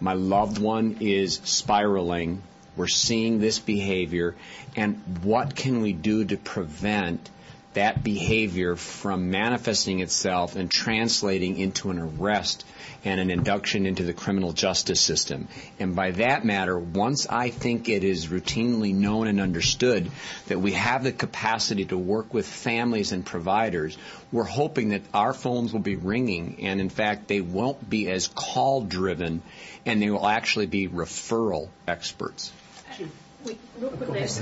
My 0.00 0.14
loved 0.14 0.58
one 0.58 0.98
is 1.00 1.40
spiraling. 1.44 2.42
We're 2.76 2.88
seeing 2.88 3.40
this 3.40 3.58
behavior. 3.58 4.34
And 4.76 5.02
what 5.22 5.54
can 5.54 5.80
we 5.80 5.92
do 5.92 6.24
to 6.24 6.36
prevent 6.36 7.30
that 7.74 8.02
behavior 8.02 8.76
from 8.76 9.30
manifesting 9.30 10.00
itself 10.00 10.56
and 10.56 10.70
translating 10.70 11.58
into 11.58 11.90
an 11.90 11.98
arrest 11.98 12.64
and 13.04 13.20
an 13.20 13.30
induction 13.30 13.86
into 13.86 14.02
the 14.02 14.12
criminal 14.12 14.52
justice 14.52 15.00
system. 15.00 15.48
And 15.78 15.94
by 15.94 16.12
that 16.12 16.44
matter, 16.44 16.78
once 16.78 17.26
I 17.28 17.50
think 17.50 17.88
it 17.88 18.02
is 18.02 18.28
routinely 18.28 18.94
known 18.94 19.26
and 19.26 19.40
understood 19.40 20.10
that 20.46 20.60
we 20.60 20.72
have 20.72 21.04
the 21.04 21.12
capacity 21.12 21.84
to 21.86 21.98
work 21.98 22.32
with 22.32 22.46
families 22.46 23.12
and 23.12 23.24
providers, 23.24 23.98
we're 24.32 24.44
hoping 24.44 24.90
that 24.90 25.02
our 25.12 25.32
phones 25.32 25.72
will 25.72 25.80
be 25.80 25.96
ringing 25.96 26.58
and 26.62 26.80
in 26.80 26.88
fact 26.88 27.28
they 27.28 27.40
won't 27.40 27.88
be 27.88 28.08
as 28.10 28.28
call 28.28 28.82
driven 28.82 29.42
and 29.84 30.00
they 30.00 30.10
will 30.10 30.26
actually 30.26 30.66
be 30.66 30.88
referral 30.88 31.68
experts. 31.86 32.52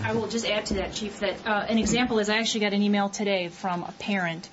I 0.04 0.12
will 0.12 0.28
just 0.28 0.46
add 0.46 0.66
to 0.66 0.74
that, 0.74 0.92
Chief, 0.92 1.20
that 1.20 1.46
uh, 1.46 1.66
an 1.68 1.78
example 1.78 2.18
is 2.18 2.28
I 2.28 2.38
actually 2.38 2.60
got 2.60 2.72
an 2.72 2.82
email 2.82 3.08
today 3.08 3.48
from 3.48 3.82
a 3.82 3.92
parent 3.92 4.48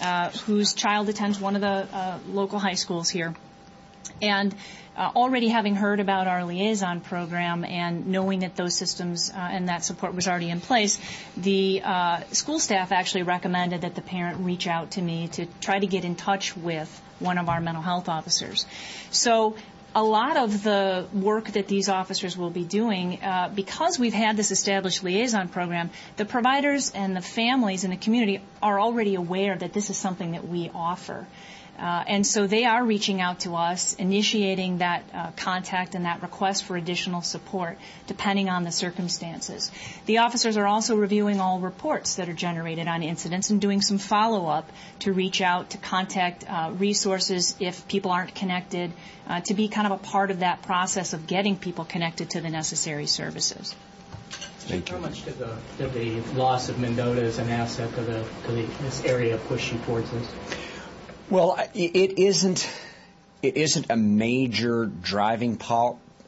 uh, 0.00 0.30
whose 0.30 0.74
child 0.74 1.08
attends 1.08 1.38
one 1.38 1.54
of 1.54 1.60
the 1.60 1.88
uh, 1.92 2.18
local 2.28 2.58
high 2.58 2.74
schools 2.74 3.08
here. 3.08 3.34
And 4.20 4.54
uh, 4.96 5.10
already 5.16 5.48
having 5.48 5.74
heard 5.74 6.00
about 6.00 6.26
our 6.26 6.44
liaison 6.44 7.00
program 7.00 7.64
and 7.64 8.08
knowing 8.08 8.40
that 8.40 8.56
those 8.56 8.74
systems 8.74 9.30
uh, 9.30 9.36
and 9.36 9.68
that 9.68 9.84
support 9.84 10.14
was 10.14 10.28
already 10.28 10.50
in 10.50 10.60
place, 10.60 10.98
the 11.36 11.82
uh, 11.84 12.20
school 12.32 12.58
staff 12.58 12.92
actually 12.92 13.22
recommended 13.22 13.82
that 13.82 13.94
the 13.94 14.02
parent 14.02 14.44
reach 14.44 14.66
out 14.66 14.92
to 14.92 15.02
me 15.02 15.28
to 15.28 15.46
try 15.60 15.78
to 15.78 15.86
get 15.86 16.04
in 16.04 16.14
touch 16.14 16.56
with 16.56 17.00
one 17.20 17.38
of 17.38 17.48
our 17.48 17.60
mental 17.60 17.82
health 17.82 18.08
officers. 18.08 18.66
So 19.10 19.56
a 19.94 20.02
lot 20.02 20.36
of 20.36 20.62
the 20.62 21.06
work 21.12 21.52
that 21.52 21.68
these 21.68 21.88
officers 21.88 22.36
will 22.36 22.50
be 22.50 22.64
doing, 22.64 23.22
uh, 23.22 23.50
because 23.54 23.98
we've 23.98 24.14
had 24.14 24.36
this 24.36 24.50
established 24.50 25.02
liaison 25.02 25.48
program, 25.48 25.90
the 26.16 26.24
providers 26.24 26.90
and 26.94 27.16
the 27.16 27.20
families 27.20 27.84
in 27.84 27.90
the 27.90 27.96
community 27.96 28.40
are 28.62 28.80
already 28.80 29.14
aware 29.14 29.56
that 29.56 29.72
this 29.72 29.90
is 29.90 29.96
something 29.96 30.32
that 30.32 30.48
we 30.48 30.70
offer. 30.74 31.26
Uh, 31.78 32.04
and 32.06 32.26
so 32.26 32.46
they 32.46 32.64
are 32.64 32.84
reaching 32.84 33.20
out 33.20 33.40
to 33.40 33.56
us, 33.56 33.94
initiating 33.94 34.78
that 34.78 35.02
uh, 35.12 35.30
contact 35.36 35.94
and 35.94 36.04
that 36.04 36.22
request 36.22 36.64
for 36.64 36.76
additional 36.76 37.22
support, 37.22 37.78
depending 38.06 38.48
on 38.48 38.62
the 38.62 38.70
circumstances. 38.70 39.70
The 40.06 40.18
officers 40.18 40.56
are 40.56 40.66
also 40.66 40.96
reviewing 40.96 41.40
all 41.40 41.60
reports 41.60 42.16
that 42.16 42.28
are 42.28 42.34
generated 42.34 42.86
on 42.88 43.02
incidents 43.02 43.50
and 43.50 43.60
doing 43.60 43.80
some 43.80 43.98
follow-up 43.98 44.70
to 45.00 45.12
reach 45.12 45.40
out 45.40 45.70
to 45.70 45.78
contact 45.78 46.44
uh, 46.48 46.72
resources 46.76 47.56
if 47.58 47.88
people 47.88 48.10
aren't 48.10 48.34
connected, 48.34 48.92
uh, 49.26 49.40
to 49.40 49.54
be 49.54 49.68
kind 49.68 49.86
of 49.86 49.92
a 49.92 50.02
part 50.02 50.30
of 50.30 50.40
that 50.40 50.62
process 50.62 51.14
of 51.14 51.26
getting 51.26 51.56
people 51.56 51.84
connected 51.84 52.30
to 52.30 52.40
the 52.40 52.50
necessary 52.50 53.06
services. 53.06 53.74
Thank 54.68 54.88
you. 54.88 54.96
How 54.96 55.02
much 55.02 55.24
did 55.24 55.38
the, 55.38 55.56
did 55.78 55.92
the 55.92 56.20
loss 56.38 56.68
of 56.68 56.78
Mendota 56.78 57.22
as 57.22 57.38
an 57.38 57.48
asset 57.48 57.92
to, 57.94 58.02
the, 58.02 58.24
to 58.46 58.52
the, 58.52 58.62
this 58.82 59.04
area 59.04 59.36
push 59.36 59.72
you 59.72 59.78
towards 59.80 60.10
this? 60.10 60.32
Well, 61.32 61.56
it 61.72 62.18
isn't. 62.18 62.68
It 63.40 63.56
isn't 63.56 63.86
a 63.88 63.96
major 63.96 64.84
driving 64.84 65.58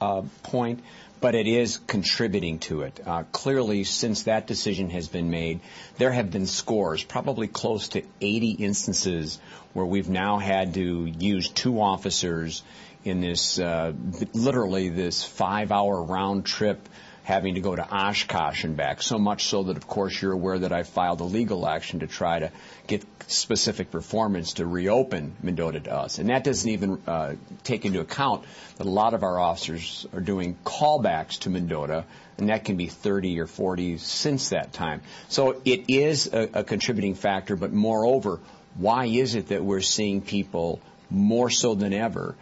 uh, 0.01 0.23
point, 0.43 0.81
but 1.21 1.35
it 1.35 1.47
is 1.47 1.77
contributing 1.77 2.59
to 2.61 2.85
it. 2.85 3.01
Uh, 3.05 3.25
clearly, 3.31 3.85
since 3.85 4.23
that 4.23 4.47
decision 4.47 4.89
has 4.89 5.07
been 5.09 5.29
made, 5.29 5.61
there 5.99 6.11
have 6.11 6.31
been 6.31 6.47
scores, 6.47 7.05
probably 7.05 7.49
close 7.49 7.89
to 7.89 8.03
80 8.23 8.53
instances 8.53 9.39
where 9.75 9.85
we've 9.85 10.09
now 10.09 10.39
had 10.39 10.73
to 10.73 11.05
use 11.05 11.51
two 11.51 11.83
officers 11.83 12.63
in 13.05 13.21
this, 13.21 13.59
uh, 13.59 13.93
literally 14.33 14.89
this 14.89 15.23
five-hour 15.23 16.03
round 16.03 16.47
trip 16.47 16.89
having 17.25 17.55
to 17.55 17.61
go 17.61 17.75
to 17.75 17.83
Oshkosh 17.83 18.65
and 18.65 18.77
back. 18.77 19.03
So 19.03 19.19
much 19.19 19.47
so 19.47 19.65
that, 19.65 19.79
of 19.79 19.87
course, 19.87 20.21
you're 20.21 20.33
aware 20.33 20.59
that 20.59 20.73
I 20.73 20.83
filed 20.83 21.21
a 21.21 21.25
legal 21.25 21.67
action 21.67 22.01
to 22.01 22.07
try 22.07 22.39
to 22.39 22.53
get 22.87 23.03
specific 23.27 23.91
performance 23.91 24.55
to 24.55 24.67
reopen 24.67 25.35
Mendota 25.43 25.81
to 25.81 25.93
us. 25.95 26.19
And 26.19 26.29
that 26.29 26.45
doesn't 26.45 26.71
even 26.71 27.03
uh, 27.07 27.35
take 27.65 27.87
into 27.87 28.01
account 28.01 28.45
that 28.77 28.87
a 28.87 28.91
lot 28.91 29.15
of 29.15 29.23
our 29.23 29.41
officers 29.41 30.07
are 30.13 30.21
doing 30.21 30.57
callbacks 30.65 31.39
to 31.41 31.51
Mendota, 31.51 32.05
and 32.37 32.51
that 32.51 32.67
can 32.67 32.77
be 32.77 32.89
30 32.89 33.41
or 33.41 33.47
40 33.47 33.97
since 33.97 34.51
that 34.51 34.75
time. 34.75 35.01
So 35.29 35.63
it 35.65 35.85
is 35.89 36.27
a, 36.31 36.61
a 36.61 36.65
contributing 36.65 37.15
factor, 37.15 37.57
but 37.57 37.73
moreover, 37.73 38.41
why 38.77 39.07
is 39.07 39.35
it 39.35 39.49
that 39.49 39.65
we're 39.65 39.81
seeing 39.81 40.21
people 40.21 40.83
more 41.09 41.49
so 41.49 41.75
than 41.75 41.95
ever 41.95 42.35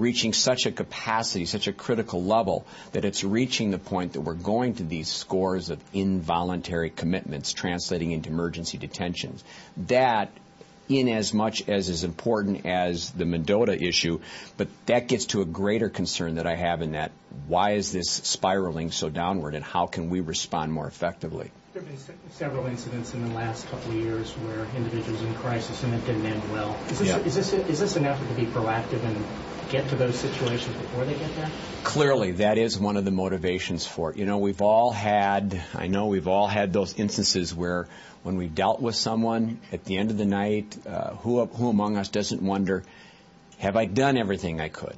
reaching 0.00 0.32
such 0.32 0.66
a 0.66 0.72
capacity, 0.72 1.44
such 1.44 1.68
a 1.68 1.72
critical 1.72 2.24
level 2.24 2.66
that 2.92 3.04
it's 3.04 3.22
reaching 3.22 3.70
the 3.70 3.78
point 3.78 4.14
that 4.14 4.22
we're 4.22 4.34
going 4.34 4.74
to 4.74 4.82
these 4.82 5.08
scores 5.08 5.68
of 5.70 5.78
involuntary 5.92 6.90
commitments 6.90 7.52
translating 7.52 8.10
into 8.12 8.30
emergency 8.30 8.78
detentions. 8.78 9.44
That 9.88 10.30
in 10.88 11.08
as 11.08 11.32
much 11.32 11.68
as 11.68 11.88
is 11.88 12.02
important 12.02 12.66
as 12.66 13.10
the 13.10 13.24
Mendota 13.24 13.80
issue, 13.80 14.20
but 14.56 14.66
that 14.86 15.06
gets 15.06 15.26
to 15.26 15.40
a 15.40 15.44
greater 15.44 15.88
concern 15.88 16.34
that 16.36 16.46
I 16.46 16.56
have 16.56 16.82
in 16.82 16.92
that 16.92 17.12
why 17.46 17.72
is 17.72 17.92
this 17.92 18.10
spiraling 18.10 18.90
so 18.90 19.08
downward 19.08 19.54
and 19.54 19.64
how 19.64 19.86
can 19.86 20.10
we 20.10 20.20
respond 20.20 20.72
more 20.72 20.88
effectively? 20.88 21.52
There 21.72 21.82
have 21.82 21.88
been 21.88 21.98
se- 22.00 22.14
several 22.32 22.66
incidents 22.66 23.14
in 23.14 23.28
the 23.28 23.32
last 23.34 23.68
couple 23.68 23.92
of 23.92 23.98
years 23.98 24.32
where 24.32 24.66
individuals 24.76 25.22
in 25.22 25.32
crisis 25.34 25.84
and 25.84 25.94
it 25.94 26.04
didn't 26.04 26.26
end 26.26 26.42
well. 26.50 26.76
Is 26.88 26.98
this, 26.98 27.08
Yeah. 27.08 27.18
is 27.18 27.34
this, 27.36 27.52
is 27.52 27.78
this 27.78 27.94
an 27.94 28.06
effort 28.06 28.26
to 28.28 28.34
be 28.34 28.46
proactive 28.46 29.04
and 29.04 29.24
get 29.70 29.88
to 29.88 29.96
those 29.96 30.16
situations 30.16 30.76
before 30.76 31.04
they 31.04 31.14
get 31.14 31.34
there? 31.36 31.50
Clearly, 31.84 32.32
that 32.32 32.58
is 32.58 32.78
one 32.78 32.96
of 32.96 33.04
the 33.04 33.10
motivations 33.10 33.86
for 33.86 34.10
it. 34.10 34.16
You 34.16 34.26
know, 34.26 34.38
we've 34.38 34.60
all 34.60 34.90
had, 34.90 35.62
I 35.74 35.86
know 35.86 36.06
we've 36.06 36.28
all 36.28 36.46
had 36.46 36.72
those 36.72 36.94
instances 36.94 37.54
where 37.54 37.88
when 38.22 38.36
we've 38.36 38.54
dealt 38.54 38.80
with 38.80 38.96
someone 38.96 39.60
at 39.72 39.84
the 39.84 39.96
end 39.96 40.10
of 40.10 40.18
the 40.18 40.26
night, 40.26 40.76
uh, 40.86 41.14
who, 41.16 41.44
who 41.46 41.70
among 41.70 41.96
us 41.96 42.08
doesn't 42.08 42.42
wonder, 42.42 42.82
have 43.58 43.76
I 43.76 43.86
done 43.86 44.18
everything 44.18 44.60
I 44.60 44.68
could? 44.68 44.96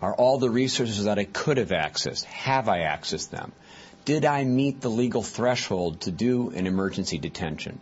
Are 0.00 0.14
all 0.14 0.38
the 0.38 0.50
resources 0.50 1.04
that 1.04 1.18
I 1.18 1.24
could 1.24 1.56
have 1.56 1.70
accessed, 1.70 2.24
have 2.24 2.68
I 2.68 2.80
accessed 2.80 3.30
them? 3.30 3.52
Did 4.04 4.24
I 4.24 4.44
meet 4.44 4.80
the 4.80 4.88
legal 4.88 5.22
threshold 5.22 6.00
to 6.02 6.10
do 6.10 6.50
an 6.50 6.66
emergency 6.66 7.18
detention? 7.18 7.80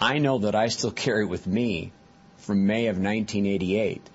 I 0.00 0.18
know 0.18 0.38
that 0.38 0.54
I 0.54 0.68
still 0.68 0.90
carry 0.90 1.24
with 1.24 1.46
me 1.46 1.92
from 2.38 2.66
May 2.66 2.86
of 2.86 2.96
1988 2.96 4.08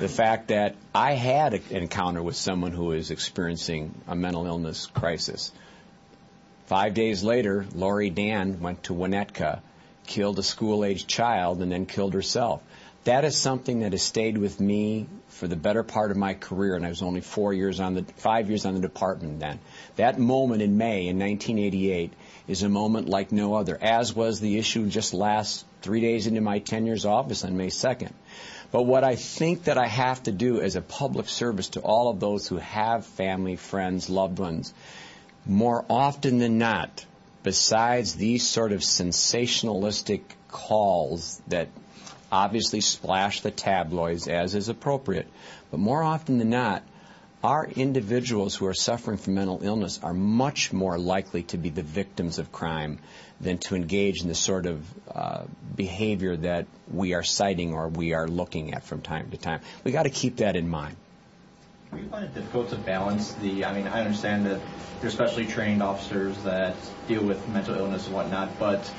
the 0.00 0.08
fact 0.08 0.48
that 0.48 0.76
I 0.94 1.12
had 1.12 1.54
an 1.54 1.62
encounter 1.70 2.22
with 2.22 2.36
someone 2.36 2.72
who 2.72 2.86
was 2.86 3.10
experiencing 3.10 3.94
a 4.08 4.16
mental 4.16 4.46
illness 4.46 4.86
crisis. 4.86 5.52
Five 6.66 6.94
days 6.94 7.22
later, 7.22 7.66
Laurie 7.74 8.10
Dann 8.10 8.60
went 8.60 8.84
to 8.84 8.94
Winnetka, 8.94 9.60
killed 10.06 10.38
a 10.38 10.42
school 10.42 10.84
aged 10.84 11.06
child, 11.06 11.60
and 11.60 11.70
then 11.70 11.84
killed 11.84 12.14
herself. 12.14 12.62
That 13.04 13.24
is 13.24 13.36
something 13.36 13.80
that 13.80 13.92
has 13.92 14.02
stayed 14.02 14.38
with 14.38 14.60
me 14.60 15.06
for 15.28 15.48
the 15.48 15.56
better 15.56 15.82
part 15.82 16.10
of 16.10 16.16
my 16.16 16.34
career, 16.34 16.76
and 16.76 16.84
I 16.84 16.88
was 16.90 17.02
only 17.02 17.22
four 17.22 17.52
years 17.52 17.80
on 17.80 17.94
the, 17.94 18.04
five 18.16 18.48
years 18.48 18.64
on 18.64 18.74
the 18.74 18.80
department 18.80 19.40
then. 19.40 19.58
That 19.96 20.18
moment 20.18 20.62
in 20.62 20.78
May 20.78 21.08
in 21.08 21.18
1988 21.18 22.12
is 22.46 22.62
a 22.62 22.68
moment 22.68 23.08
like 23.08 23.32
no 23.32 23.54
other, 23.54 23.76
as 23.80 24.14
was 24.14 24.40
the 24.40 24.58
issue 24.58 24.86
just 24.86 25.14
last 25.14 25.64
three 25.82 26.00
days 26.00 26.26
into 26.26 26.40
my 26.40 26.58
10 26.58 26.86
years 26.86 27.04
office 27.04 27.44
on 27.44 27.56
May 27.56 27.68
2nd. 27.68 28.12
But 28.72 28.82
what 28.82 29.02
I 29.02 29.16
think 29.16 29.64
that 29.64 29.78
I 29.78 29.86
have 29.86 30.22
to 30.24 30.32
do 30.32 30.60
as 30.60 30.76
a 30.76 30.82
public 30.82 31.28
service 31.28 31.68
to 31.70 31.80
all 31.80 32.08
of 32.08 32.20
those 32.20 32.46
who 32.46 32.58
have 32.58 33.04
family, 33.04 33.56
friends, 33.56 34.08
loved 34.08 34.38
ones, 34.38 34.72
more 35.44 35.84
often 35.90 36.38
than 36.38 36.58
not, 36.58 37.04
besides 37.42 38.14
these 38.14 38.46
sort 38.46 38.72
of 38.72 38.80
sensationalistic 38.80 40.22
calls 40.48 41.40
that 41.48 41.68
obviously 42.30 42.80
splash 42.80 43.40
the 43.40 43.50
tabloids 43.50 44.28
as 44.28 44.54
is 44.54 44.68
appropriate, 44.68 45.26
but 45.70 45.80
more 45.80 46.02
often 46.02 46.38
than 46.38 46.50
not, 46.50 46.84
our 47.42 47.66
individuals 47.66 48.54
who 48.54 48.66
are 48.66 48.74
suffering 48.74 49.16
from 49.16 49.34
mental 49.34 49.60
illness 49.62 49.98
are 50.02 50.12
much 50.12 50.72
more 50.72 50.98
likely 50.98 51.42
to 51.44 51.56
be 51.56 51.70
the 51.70 51.82
victims 51.82 52.38
of 52.38 52.52
crime 52.52 52.98
than 53.40 53.58
to 53.58 53.74
engage 53.74 54.22
in 54.22 54.28
the 54.28 54.34
sort 54.34 54.66
of 54.66 54.84
uh, 55.14 55.44
behavior 55.76 56.36
that 56.36 56.66
we 56.92 57.14
are 57.14 57.22
citing 57.22 57.72
or 57.72 57.88
we 57.88 58.12
are 58.12 58.28
looking 58.28 58.74
at 58.74 58.84
from 58.84 59.00
time 59.00 59.30
to 59.30 59.36
time. 59.36 59.60
We 59.84 59.92
got 59.92 60.02
to 60.02 60.10
keep 60.10 60.36
that 60.36 60.56
in 60.56 60.68
mind. 60.68 60.96
Do 61.92 61.98
you 61.98 62.08
find 62.08 62.24
it 62.24 62.34
difficult 62.34 62.68
to 62.70 62.76
balance 62.76 63.32
the? 63.34 63.64
I 63.64 63.72
mean, 63.72 63.86
I 63.88 64.00
understand 64.00 64.46
that 64.46 64.60
there's 65.00 65.14
specially 65.14 65.46
trained 65.46 65.82
officers 65.82 66.40
that 66.44 66.76
deal 67.08 67.24
with 67.24 67.48
mental 67.48 67.74
illness 67.74 68.06
and 68.06 68.14
whatnot, 68.14 68.58
but 68.58 68.92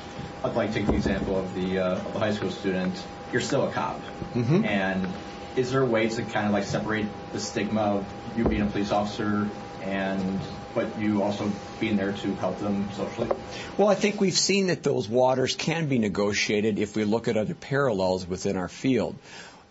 I'd 0.43 0.56
like 0.56 0.73
to 0.73 0.80
take 0.80 0.88
the 0.88 0.95
example 0.95 1.39
of 1.39 1.54
the 1.54 1.80
uh, 1.80 1.95
of 1.95 2.13
the 2.13 2.19
high 2.19 2.34
school 2.34 2.51
student. 2.51 3.01
You're 3.32 3.41
still 3.41 3.65
a 3.65 3.71
cop, 3.71 4.01
Mhm. 4.36 4.65
and 4.65 5.08
is 5.56 5.71
there 5.71 5.82
a 5.82 5.86
way 5.86 6.10
to 6.10 6.23
kind 6.23 6.47
of 6.47 6.51
like 6.51 6.65
separate 6.65 7.08
the 7.32 7.39
stigma 7.39 7.82
of 7.82 8.06
you 8.36 8.43
being 8.43 8.62
a 8.63 8.65
police 8.65 8.91
officer 8.91 9.49
and 9.82 10.39
but 10.73 10.97
you 10.99 11.23
also 11.23 11.51
being 11.79 11.97
there 11.97 12.13
to 12.13 12.36
help 12.36 12.60
them 12.60 12.89
socially? 12.93 13.29
Well, 13.77 13.88
I 13.88 13.95
think 13.95 14.21
we've 14.21 14.38
seen 14.38 14.67
that 14.67 14.84
those 14.84 15.10
waters 15.10 15.55
can 15.55 15.88
be 15.88 15.99
negotiated 15.99 16.79
if 16.79 16.95
we 16.95 17.03
look 17.03 17.27
at 17.27 17.38
other 17.38 17.55
parallels 17.55 18.27
within 18.27 18.57
our 18.57 18.69
field. 18.69 19.15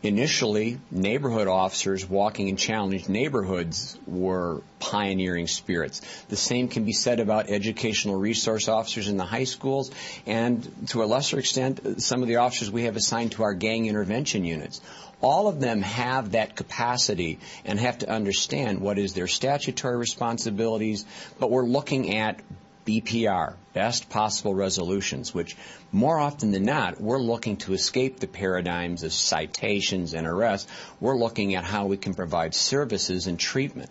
Initially, 0.02 0.78
neighborhood 0.90 1.46
officers 1.46 2.08
walking 2.08 2.48
in 2.48 2.56
challenged 2.56 3.10
neighborhoods 3.10 3.98
were 4.06 4.62
pioneering 4.78 5.46
spirits. 5.46 6.00
The 6.30 6.36
same 6.36 6.68
can 6.68 6.84
be 6.84 6.94
said 6.94 7.20
about 7.20 7.50
educational 7.50 8.16
resource 8.16 8.66
officers 8.66 9.08
in 9.08 9.18
the 9.18 9.26
high 9.26 9.44
schools 9.44 9.90
and 10.24 10.88
to 10.88 11.02
a 11.02 11.04
lesser 11.04 11.38
extent, 11.38 12.00
some 12.02 12.22
of 12.22 12.28
the 12.28 12.36
officers 12.36 12.70
we 12.70 12.84
have 12.84 12.96
assigned 12.96 13.32
to 13.32 13.42
our 13.42 13.52
gang 13.52 13.84
intervention 13.84 14.46
units. 14.46 14.80
All 15.20 15.48
of 15.48 15.60
them 15.60 15.82
have 15.82 16.32
that 16.32 16.56
capacity 16.56 17.38
and 17.66 17.78
have 17.78 17.98
to 17.98 18.08
understand 18.08 18.80
what 18.80 18.98
is 18.98 19.12
their 19.12 19.28
statutory 19.28 19.98
responsibilities, 19.98 21.04
but 21.38 21.50
we're 21.50 21.66
looking 21.66 22.16
at 22.16 22.40
BPR, 22.86 23.54
best 23.72 24.08
possible 24.08 24.54
resolutions, 24.54 25.34
which 25.34 25.56
more 25.92 26.18
often 26.18 26.50
than 26.50 26.64
not, 26.64 27.00
we're 27.00 27.20
looking 27.20 27.56
to 27.58 27.74
escape 27.74 28.18
the 28.18 28.26
paradigms 28.26 29.02
of 29.02 29.12
citations 29.12 30.14
and 30.14 30.26
arrests. 30.26 30.70
We're 31.00 31.16
looking 31.16 31.54
at 31.54 31.64
how 31.64 31.86
we 31.86 31.96
can 31.96 32.14
provide 32.14 32.54
services 32.54 33.26
and 33.26 33.38
treatment. 33.38 33.90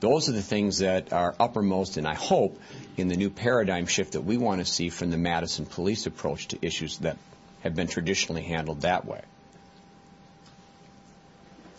Those 0.00 0.28
are 0.28 0.32
the 0.32 0.42
things 0.42 0.78
that 0.78 1.12
are 1.12 1.34
uppermost, 1.40 1.96
and 1.96 2.06
I 2.06 2.14
hope, 2.14 2.60
in 2.96 3.08
the 3.08 3.16
new 3.16 3.30
paradigm 3.30 3.86
shift 3.86 4.12
that 4.12 4.20
we 4.20 4.36
want 4.36 4.60
to 4.60 4.64
see 4.64 4.90
from 4.90 5.10
the 5.10 5.18
Madison 5.18 5.66
police 5.66 6.06
approach 6.06 6.48
to 6.48 6.58
issues 6.64 6.98
that 6.98 7.16
have 7.60 7.74
been 7.74 7.88
traditionally 7.88 8.42
handled 8.42 8.82
that 8.82 9.04
way. 9.04 9.20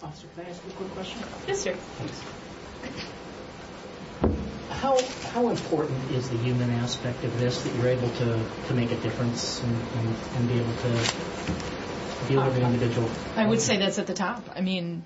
Officer, 0.03 0.27
can 0.35 0.45
I 0.45 0.49
ask 0.49 0.63
you 0.65 0.71
a 0.71 0.73
quick 0.73 0.91
question? 0.91 1.19
Yes, 1.47 1.59
sir. 1.61 1.75
How, 4.69 4.97
how 5.33 5.49
important 5.49 6.11
is 6.11 6.29
the 6.29 6.37
human 6.37 6.69
aspect 6.69 7.23
of 7.23 7.37
this 7.39 7.61
that 7.63 7.75
you're 7.75 7.87
able 7.87 8.09
to, 8.09 8.39
to 8.67 8.73
make 8.73 8.91
a 8.91 8.97
difference 8.97 9.61
and, 9.63 9.75
and, 9.75 10.15
and 10.35 10.47
be 10.47 10.55
able 10.55 10.73
to 10.73 10.89
deal 12.27 12.45
with 12.45 12.57
an 12.57 12.63
individual? 12.63 13.09
I 13.35 13.45
would 13.45 13.61
say 13.61 13.77
that's 13.77 13.99
at 13.99 14.07
the 14.07 14.13
top. 14.13 14.43
I 14.55 14.61
mean, 14.61 15.03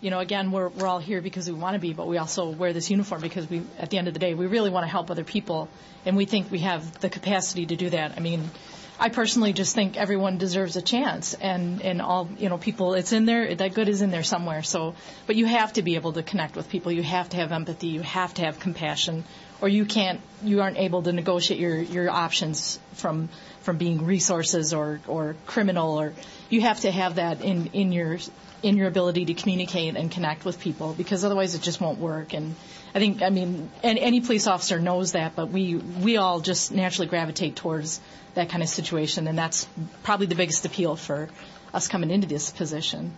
you 0.00 0.10
know, 0.10 0.18
again, 0.18 0.50
we're 0.50 0.68
we're 0.68 0.86
all 0.86 0.98
here 0.98 1.22
because 1.22 1.48
we 1.48 1.54
want 1.54 1.74
to 1.74 1.80
be, 1.80 1.94
but 1.94 2.06
we 2.06 2.18
also 2.18 2.50
wear 2.50 2.72
this 2.74 2.90
uniform 2.90 3.22
because 3.22 3.48
we, 3.48 3.62
at 3.78 3.88
the 3.88 3.96
end 3.96 4.08
of 4.08 4.12
the 4.12 4.20
day, 4.20 4.34
we 4.34 4.46
really 4.46 4.68
want 4.68 4.84
to 4.84 4.90
help 4.90 5.10
other 5.10 5.24
people, 5.24 5.68
and 6.04 6.16
we 6.16 6.26
think 6.26 6.50
we 6.50 6.58
have 6.58 7.00
the 7.00 7.08
capacity 7.08 7.64
to 7.66 7.76
do 7.76 7.88
that. 7.90 8.12
I 8.16 8.20
mean, 8.20 8.50
I 8.98 9.08
personally 9.08 9.52
just 9.52 9.74
think 9.74 9.96
everyone 9.96 10.38
deserves 10.38 10.76
a 10.76 10.82
chance, 10.82 11.34
and 11.34 11.82
and 11.82 12.00
all 12.00 12.28
you 12.38 12.48
know, 12.48 12.58
people, 12.58 12.94
it's 12.94 13.12
in 13.12 13.24
there. 13.24 13.54
That 13.54 13.74
good 13.74 13.88
is 13.88 14.02
in 14.02 14.10
there 14.10 14.22
somewhere. 14.22 14.62
So, 14.62 14.94
but 15.26 15.34
you 15.34 15.46
have 15.46 15.72
to 15.74 15.82
be 15.82 15.96
able 15.96 16.12
to 16.12 16.22
connect 16.22 16.54
with 16.54 16.68
people. 16.68 16.92
You 16.92 17.02
have 17.02 17.28
to 17.30 17.36
have 17.36 17.50
empathy. 17.50 17.88
You 17.88 18.02
have 18.02 18.34
to 18.34 18.42
have 18.42 18.60
compassion, 18.60 19.24
or 19.60 19.68
you 19.68 19.84
can't. 19.84 20.20
You 20.42 20.62
aren't 20.62 20.78
able 20.78 21.02
to 21.02 21.12
negotiate 21.12 21.58
your 21.58 21.76
your 21.76 22.08
options 22.08 22.78
from 22.92 23.30
from 23.62 23.78
being 23.78 24.04
resources 24.04 24.72
or 24.72 25.00
or 25.08 25.34
criminal, 25.46 25.98
or 25.98 26.12
you 26.48 26.60
have 26.60 26.80
to 26.80 26.90
have 26.90 27.16
that 27.16 27.40
in 27.40 27.66
in 27.72 27.90
your 27.90 28.18
in 28.62 28.76
your 28.76 28.86
ability 28.86 29.26
to 29.26 29.34
communicate 29.34 29.96
and 29.96 30.10
connect 30.10 30.44
with 30.44 30.58
people 30.58 30.94
because 30.94 31.24
otherwise 31.24 31.54
it 31.54 31.62
just 31.62 31.80
won't 31.80 31.98
work. 31.98 32.32
And 32.32 32.54
I 32.94 33.00
think, 33.00 33.22
I 33.22 33.30
mean, 33.30 33.70
and 33.82 33.98
any 33.98 34.20
police 34.20 34.46
officer 34.46 34.78
knows 34.78 35.12
that, 35.12 35.34
but 35.34 35.50
we, 35.50 35.74
we 35.74 36.16
all 36.16 36.38
just 36.38 36.70
naturally 36.70 37.08
gravitate 37.08 37.56
towards 37.56 38.00
that 38.34 38.50
kind 38.50 38.62
of 38.62 38.68
situation. 38.68 39.26
And 39.26 39.36
that's 39.36 39.66
probably 40.04 40.26
the 40.26 40.36
biggest 40.36 40.64
appeal 40.64 40.94
for 40.94 41.28
us 41.72 41.88
coming 41.88 42.10
into 42.10 42.28
this 42.28 42.50
position. 42.50 43.12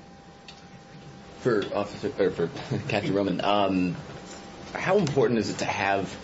For 1.40 1.62
Officer 1.74 2.10
or 2.18 2.30
for 2.30 2.50
Captain 2.88 3.12
Roman, 3.12 3.42
um, 3.42 3.96
how 4.72 4.96
important 4.96 5.38
is 5.38 5.50
it 5.50 5.58
to 5.58 5.66
have 5.66 6.14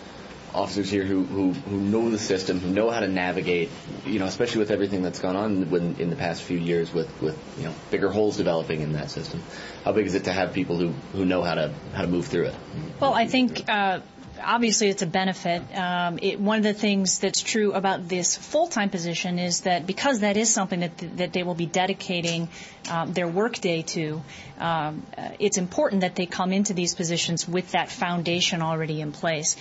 officers 0.53 0.89
here 0.89 1.03
who, 1.03 1.23
who, 1.23 1.51
who 1.53 1.77
know 1.77 2.09
the 2.09 2.19
system, 2.19 2.59
who 2.59 2.69
know 2.69 2.89
how 2.89 2.99
to 2.99 3.07
navigate, 3.07 3.69
you 4.05 4.19
know, 4.19 4.25
especially 4.25 4.59
with 4.59 4.71
everything 4.71 5.01
that's 5.01 5.19
gone 5.19 5.35
on 5.35 5.69
when, 5.69 5.95
in 5.99 6.09
the 6.09 6.15
past 6.15 6.43
few 6.43 6.57
years 6.57 6.93
with, 6.93 7.09
with, 7.21 7.37
you 7.57 7.65
know, 7.65 7.73
bigger 7.91 8.09
holes 8.09 8.37
developing 8.37 8.81
in 8.81 8.93
that 8.93 9.09
system. 9.09 9.41
How 9.83 9.91
big 9.91 10.05
is 10.05 10.15
it 10.15 10.25
to 10.25 10.33
have 10.33 10.53
people 10.53 10.77
who, 10.77 10.89
who 11.13 11.25
know 11.25 11.41
how 11.41 11.55
to, 11.55 11.73
how 11.93 12.01
to 12.01 12.07
move 12.07 12.27
through 12.27 12.45
it? 12.45 12.55
Well, 12.99 13.13
I 13.13 13.27
think, 13.27 13.67
uh, 13.67 14.01
obviously 14.43 14.89
it's 14.89 15.01
a 15.01 15.07
benefit. 15.07 15.61
Um, 15.75 16.19
it, 16.21 16.39
one 16.39 16.57
of 16.57 16.63
the 16.63 16.73
things 16.73 17.19
that's 17.19 17.41
true 17.41 17.73
about 17.73 18.07
this 18.07 18.35
full-time 18.35 18.89
position 18.89 19.39
is 19.39 19.61
that 19.61 19.87
because 19.87 20.19
that 20.19 20.37
is 20.37 20.53
something 20.53 20.81
that 20.81 20.97
th- 20.97 21.11
that 21.15 21.33
they 21.33 21.43
will 21.43 21.55
be 21.55 21.65
dedicating 21.65 22.49
um, 22.89 23.13
their 23.13 23.27
workday 23.27 23.81
to, 23.81 24.21
um, 24.59 25.05
uh, 25.17 25.29
it's 25.39 25.57
important 25.57 26.01
that 26.01 26.15
they 26.15 26.25
come 26.25 26.51
into 26.53 26.73
these 26.73 26.95
positions 26.95 27.47
with 27.47 27.71
that 27.71 27.89
foundation 27.89 28.61
already 28.61 29.01
in 29.01 29.11
place. 29.11 29.55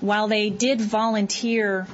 While 0.00 0.28
they 0.28 0.50
did 0.50 0.80
volunteer 0.80 1.86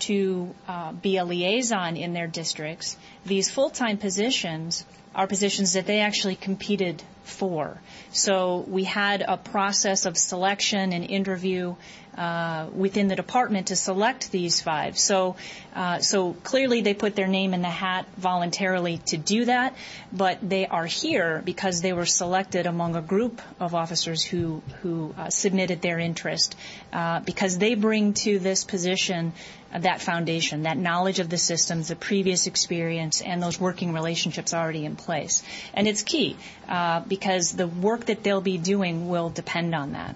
to 0.00 0.54
uh, 0.68 0.92
be 0.92 1.16
a 1.16 1.24
liaison 1.24 1.96
in 1.96 2.12
their 2.12 2.26
districts, 2.26 2.96
these 3.24 3.50
full-time 3.50 3.98
positions 3.98 4.84
are 5.14 5.26
positions 5.26 5.72
that 5.72 5.86
they 5.86 6.00
actually 6.00 6.36
competed 6.36 7.02
for. 7.24 7.80
So 8.10 8.64
we 8.68 8.84
had 8.84 9.24
a 9.26 9.36
process 9.36 10.06
of 10.06 10.16
selection 10.16 10.92
and 10.92 11.04
interview 11.04 11.74
uh, 12.16 12.68
within 12.74 13.08
the 13.08 13.16
department 13.16 13.66
to 13.66 13.76
select 13.76 14.30
these 14.30 14.60
five. 14.60 14.98
So, 14.98 15.36
uh, 15.74 15.98
so 15.98 16.32
clearly 16.32 16.80
they 16.80 16.94
put 16.94 17.14
their 17.14 17.26
name 17.26 17.52
in 17.52 17.60
the 17.60 17.68
hat 17.68 18.06
voluntarily 18.16 18.98
to 19.06 19.18
do 19.18 19.44
that, 19.44 19.74
but 20.12 20.38
they 20.42 20.66
are 20.66 20.86
here 20.86 21.42
because 21.44 21.82
they 21.82 21.92
were 21.92 22.06
selected 22.06 22.66
among 22.66 22.96
a 22.96 23.02
group 23.02 23.42
of 23.60 23.74
officers 23.74 24.22
who 24.22 24.62
who 24.80 25.14
uh, 25.18 25.28
submitted 25.28 25.82
their 25.82 25.98
interest 25.98 26.56
uh, 26.92 27.20
because 27.20 27.58
they 27.58 27.74
bring 27.74 28.14
to 28.14 28.38
this 28.38 28.64
position 28.64 29.34
that 29.82 30.00
foundation, 30.00 30.62
that 30.62 30.78
knowledge 30.78 31.18
of 31.18 31.28
the 31.28 31.38
systems, 31.38 31.88
the 31.88 31.96
previous 31.96 32.46
experience, 32.46 33.20
and 33.20 33.42
those 33.42 33.60
working 33.60 33.92
relationships 33.92 34.54
already 34.54 34.84
in 34.84 34.96
place. 34.96 35.42
And 35.74 35.86
it's 35.86 36.02
key 36.02 36.36
uh, 36.68 37.00
because 37.00 37.52
the 37.52 37.66
work 37.66 38.06
that 38.06 38.22
they'll 38.22 38.40
be 38.40 38.58
doing 38.58 39.08
will 39.08 39.30
depend 39.30 39.74
on 39.74 39.92
that. 39.92 40.14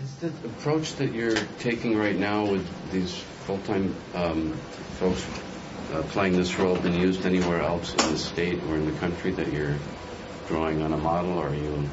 Is 0.00 0.14
the 0.16 0.28
approach 0.28 0.96
that 0.96 1.12
you're 1.12 1.36
taking 1.60 1.96
right 1.96 2.16
now 2.16 2.46
with 2.46 2.66
these 2.90 3.14
full-time 3.46 3.94
um, 4.14 4.52
folks 4.98 5.24
uh, 5.92 6.02
playing 6.02 6.32
this 6.32 6.58
role 6.58 6.76
been 6.76 6.94
used 6.94 7.26
anywhere 7.26 7.60
else 7.60 7.92
in 7.92 8.12
the 8.12 8.18
state 8.18 8.62
or 8.64 8.76
in 8.76 8.86
the 8.86 8.98
country 8.98 9.30
that 9.32 9.52
you're 9.52 9.76
drawing 10.48 10.82
on 10.82 10.92
a 10.92 10.96
model, 10.96 11.38
or 11.38 11.48
are 11.48 11.54
you 11.54 11.88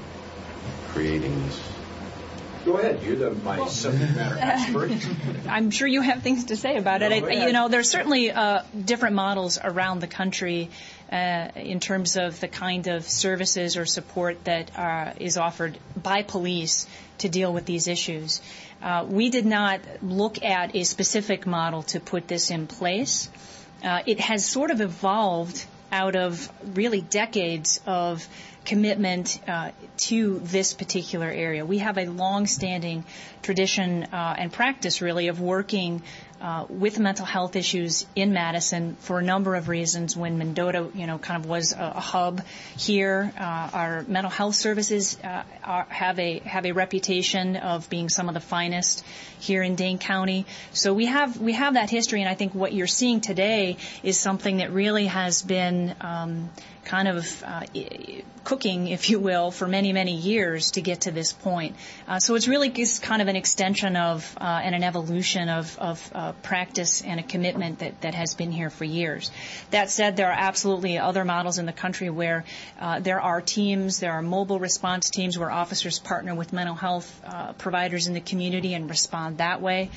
creating 0.89 1.45
this? 1.45 1.78
Go 2.65 2.77
ahead. 2.77 3.01
You're 3.03 3.15
the 3.15 3.31
my 3.31 3.67
subject 3.67 4.15
matter 4.15 4.37
expert. 4.39 4.91
I'm 5.47 5.71
sure 5.71 5.87
you 5.87 6.01
have 6.01 6.21
things 6.21 6.45
to 6.45 6.55
say 6.55 6.77
about 6.77 7.01
it. 7.01 7.09
No, 7.09 7.27
I, 7.27 7.45
you 7.47 7.53
know, 7.53 7.69
there's 7.69 7.89
certainly 7.89 8.31
uh, 8.31 8.63
different 8.85 9.15
models 9.15 9.57
around 9.63 9.99
the 9.99 10.07
country 10.07 10.69
uh, 11.11 11.49
in 11.55 11.79
terms 11.79 12.17
of 12.17 12.39
the 12.39 12.47
kind 12.47 12.87
of 12.87 13.03
services 13.03 13.77
or 13.77 13.85
support 13.85 14.43
that 14.43 14.77
uh, 14.77 15.13
is 15.19 15.37
offered 15.37 15.77
by 16.01 16.23
police 16.23 16.85
to 17.19 17.29
deal 17.29 17.53
with 17.53 17.65
these 17.65 17.87
issues. 17.87 18.41
Uh, 18.81 19.05
we 19.07 19.29
did 19.29 19.45
not 19.45 19.81
look 20.01 20.43
at 20.43 20.75
a 20.75 20.83
specific 20.83 21.45
model 21.47 21.83
to 21.83 21.99
put 21.99 22.27
this 22.27 22.51
in 22.51 22.67
place. 22.67 23.29
Uh, 23.83 24.01
it 24.05 24.19
has 24.19 24.45
sort 24.45 24.71
of 24.71 24.81
evolved 24.81 25.65
out 25.91 26.15
of 26.15 26.51
really 26.75 27.01
decades 27.01 27.79
of 27.85 28.27
commitment 28.65 29.39
uh, 29.47 29.71
to 29.97 30.39
this 30.39 30.73
particular 30.73 31.27
area. 31.27 31.65
We 31.65 31.79
have 31.79 31.97
a 31.97 32.05
long-standing 32.05 33.03
tradition 33.41 34.03
uh, 34.03 34.35
and 34.37 34.51
practice, 34.51 35.01
really, 35.01 35.27
of 35.27 35.39
working 35.39 36.01
uh, 36.41 36.65
with 36.69 36.99
mental 36.99 37.25
health 37.25 37.55
issues 37.55 38.05
in 38.15 38.33
Madison 38.33 38.95
for 38.99 39.19
a 39.19 39.21
number 39.21 39.55
of 39.55 39.67
reasons. 39.67 40.15
When 40.15 40.37
Mendota, 40.37 40.89
you 40.93 41.07
know, 41.07 41.17
kind 41.17 41.43
of 41.43 41.49
was 41.49 41.73
a, 41.73 41.93
a 41.95 41.99
hub 41.99 42.41
here, 42.77 43.31
uh, 43.37 43.69
our 43.73 44.05
mental 44.07 44.31
health 44.31 44.55
services 44.55 45.17
uh, 45.23 45.43
are, 45.63 45.85
have 45.89 46.19
a 46.19 46.39
have 46.39 46.65
a 46.65 46.71
reputation 46.71 47.55
of 47.55 47.89
being 47.89 48.09
some 48.09 48.27
of 48.27 48.33
the 48.33 48.39
finest 48.39 49.03
here 49.39 49.63
in 49.63 49.75
Dane 49.75 49.97
County. 49.97 50.45
So 50.73 50.93
we 50.93 51.05
have 51.05 51.39
we 51.39 51.53
have 51.53 51.73
that 51.75 51.89
history, 51.89 52.21
and 52.21 52.29
I 52.29 52.35
think 52.35 52.53
what 52.55 52.73
you're 52.73 52.87
seeing 52.87 53.21
today 53.21 53.77
is 54.03 54.19
something 54.19 54.57
that 54.57 54.71
really 54.71 55.07
has 55.07 55.41
been. 55.41 55.95
Um, 56.01 56.49
kind 56.89 57.07
of 57.07 57.43
uh, 57.43 57.61
cooking, 58.43 58.87
if 58.87 59.11
you 59.11 59.19
will, 59.19 59.51
for 59.51 59.67
many, 59.67 59.93
many 59.93 60.15
years 60.15 60.71
to 60.71 60.81
get 60.81 61.01
to 61.01 61.11
this 61.11 61.31
point. 61.31 61.75
Uh, 62.07 62.19
so 62.19 62.33
it's 62.33 62.47
really 62.47 62.69
just 62.69 63.03
kind 63.03 63.21
of 63.21 63.27
an 63.27 63.35
extension 63.35 63.95
of 63.95 64.35
uh, 64.41 64.61
and 64.63 64.73
an 64.73 64.83
evolution 64.83 65.49
of, 65.49 65.77
of 65.77 66.11
practice 66.33 67.01
and 67.01 67.19
a 67.19 67.23
commitment 67.23 67.79
that, 67.79 68.01
that 68.01 68.13
has 68.13 68.35
been 68.35 68.51
here 68.51 68.69
for 68.69 68.85
years. 68.85 69.31
That 69.71 69.89
said, 69.89 70.15
there 70.15 70.29
are 70.29 70.37
absolutely 70.37 70.97
other 70.97 71.25
models 71.25 71.57
in 71.57 71.65
the 71.65 71.73
country 71.73 72.09
where 72.09 72.45
uh, 72.79 72.99
there 72.99 73.21
are 73.21 73.41
teams, 73.41 73.99
there 73.99 74.13
are 74.13 74.21
mobile 74.21 74.59
response 74.59 75.09
teams 75.09 75.37
where 75.37 75.51
officers 75.51 75.99
partner 75.99 76.35
with 76.35 76.53
mental 76.53 76.75
health 76.75 77.21
uh, 77.25 77.53
providers 77.53 78.07
in 78.07 78.13
the 78.13 78.21
community 78.21 78.73
and 78.73 78.89
respond 78.89 79.37
that 79.37 79.61
way. 79.61 79.89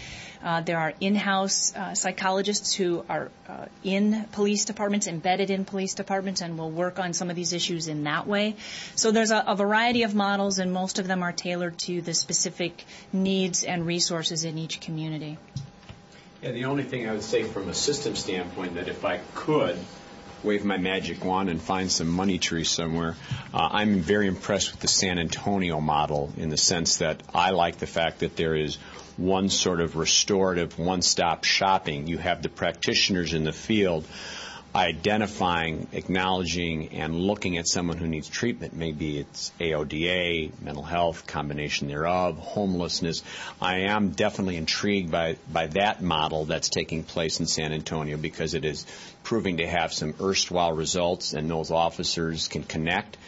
Uh, 0.43 0.61
there 0.61 0.79
are 0.79 0.93
in-house 1.01 1.75
uh, 1.77 1.95
psychologists 1.95 2.75
who 2.75 3.05
are 3.09 3.31
uh, 3.49 3.67
in 3.85 4.25
police 4.33 4.65
departments, 4.65 5.07
embedded 5.07 5.51
in 5.51 5.65
police 5.65 5.95
departments, 5.95 6.41
and 6.41 6.59
will 6.59 6.71
work 6.71 6.99
on 6.99 7.13
some 7.13 7.31
of 7.31 7.37
these 7.37 7.53
issues 7.53 7.87
in 7.87 8.05
that 8.05 8.27
way. 8.27 8.57
So 8.97 9.13
there's 9.13 9.31
a, 9.31 9.45
a 9.47 9.55
variety 9.55 10.03
of 10.03 10.15
models, 10.15 10.59
and 10.59 10.73
most 10.73 10.99
of 10.99 11.07
them 11.07 11.23
are 11.23 11.33
tailored 11.33 11.79
to 11.79 12.01
the 12.03 12.15
specific 12.15 12.85
needs 13.13 13.63
and 13.63 13.87
resources 13.87 14.45
in 14.45 14.59
each 14.59 14.81
community. 14.81 15.39
Yeah, 16.43 16.51
the 16.51 16.65
only 16.65 16.83
thing 16.83 17.09
I 17.09 17.13
would 17.13 17.23
say 17.23 17.45
from 17.45 17.69
a 17.69 17.75
system 17.75 18.17
standpoint 18.17 18.75
that 18.75 18.89
if 18.89 19.05
I 19.05 19.21
could 19.37 19.79
wave 20.43 20.65
my 20.65 20.77
magic 20.77 21.25
wand 21.25 21.49
and 21.49 21.63
find 21.63 21.89
some 21.89 22.09
money 22.09 22.39
tree 22.39 22.65
somewhere, 22.65 23.15
uh, 23.55 23.69
I'm 23.71 24.01
very 24.01 24.27
impressed 24.27 24.73
with 24.73 24.81
the 24.81 24.89
San 24.89 25.21
Antonio 25.21 25.81
model 25.81 26.33
in 26.37 26.49
the 26.49 26.57
sense 26.57 26.97
that 26.97 27.23
I 27.33 27.51
like 27.51 27.77
the 27.77 27.87
fact 27.87 28.19
that 28.21 28.35
there 28.35 28.57
is 28.57 28.75
one 29.17 29.51
sort 29.51 29.81
of 29.81 29.95
restorative, 29.95 30.81
one-stop 30.81 31.45
shopping. 31.45 32.09
You 32.09 32.19
have 32.19 32.43
the 32.43 32.49
practitioners 32.49 33.35
in 33.35 33.45
the 33.45 33.53
field 33.53 34.05
identifying, 34.75 35.87
acknowledging, 35.93 36.89
and 36.95 37.15
looking 37.15 37.59
at 37.59 37.69
someone 37.69 37.99
who 37.99 38.07
needs 38.07 38.29
treatment. 38.29 38.73
Maybe 38.75 39.19
it's 39.19 39.53
AODA, 39.61 40.61
mental 40.63 40.83
health, 40.83 41.27
combination 41.27 41.89
thereof, 41.89 42.39
homelessness. 42.39 43.23
I 43.61 43.81
am 43.81 44.11
definitely 44.11 44.57
intrigued 44.57 45.11
by, 45.11 45.37
by 45.51 45.67
that 45.69 46.01
model 46.03 46.47
that's 46.47 46.71
taking 46.71 47.05
place 47.05 47.39
in 47.39 47.47
San 47.47 47.73
Antonio 47.73 48.17
because 48.17 48.55
it 48.55 48.65
is 48.65 48.87
proving 49.23 49.59
to 49.59 49.67
have 49.67 49.93
some 49.93 50.15
erstwhile 50.21 50.73
results 50.73 51.35
and 51.35 51.51
those 51.51 51.71
officers 51.71 52.49
can 52.49 52.63
connect 52.63 53.19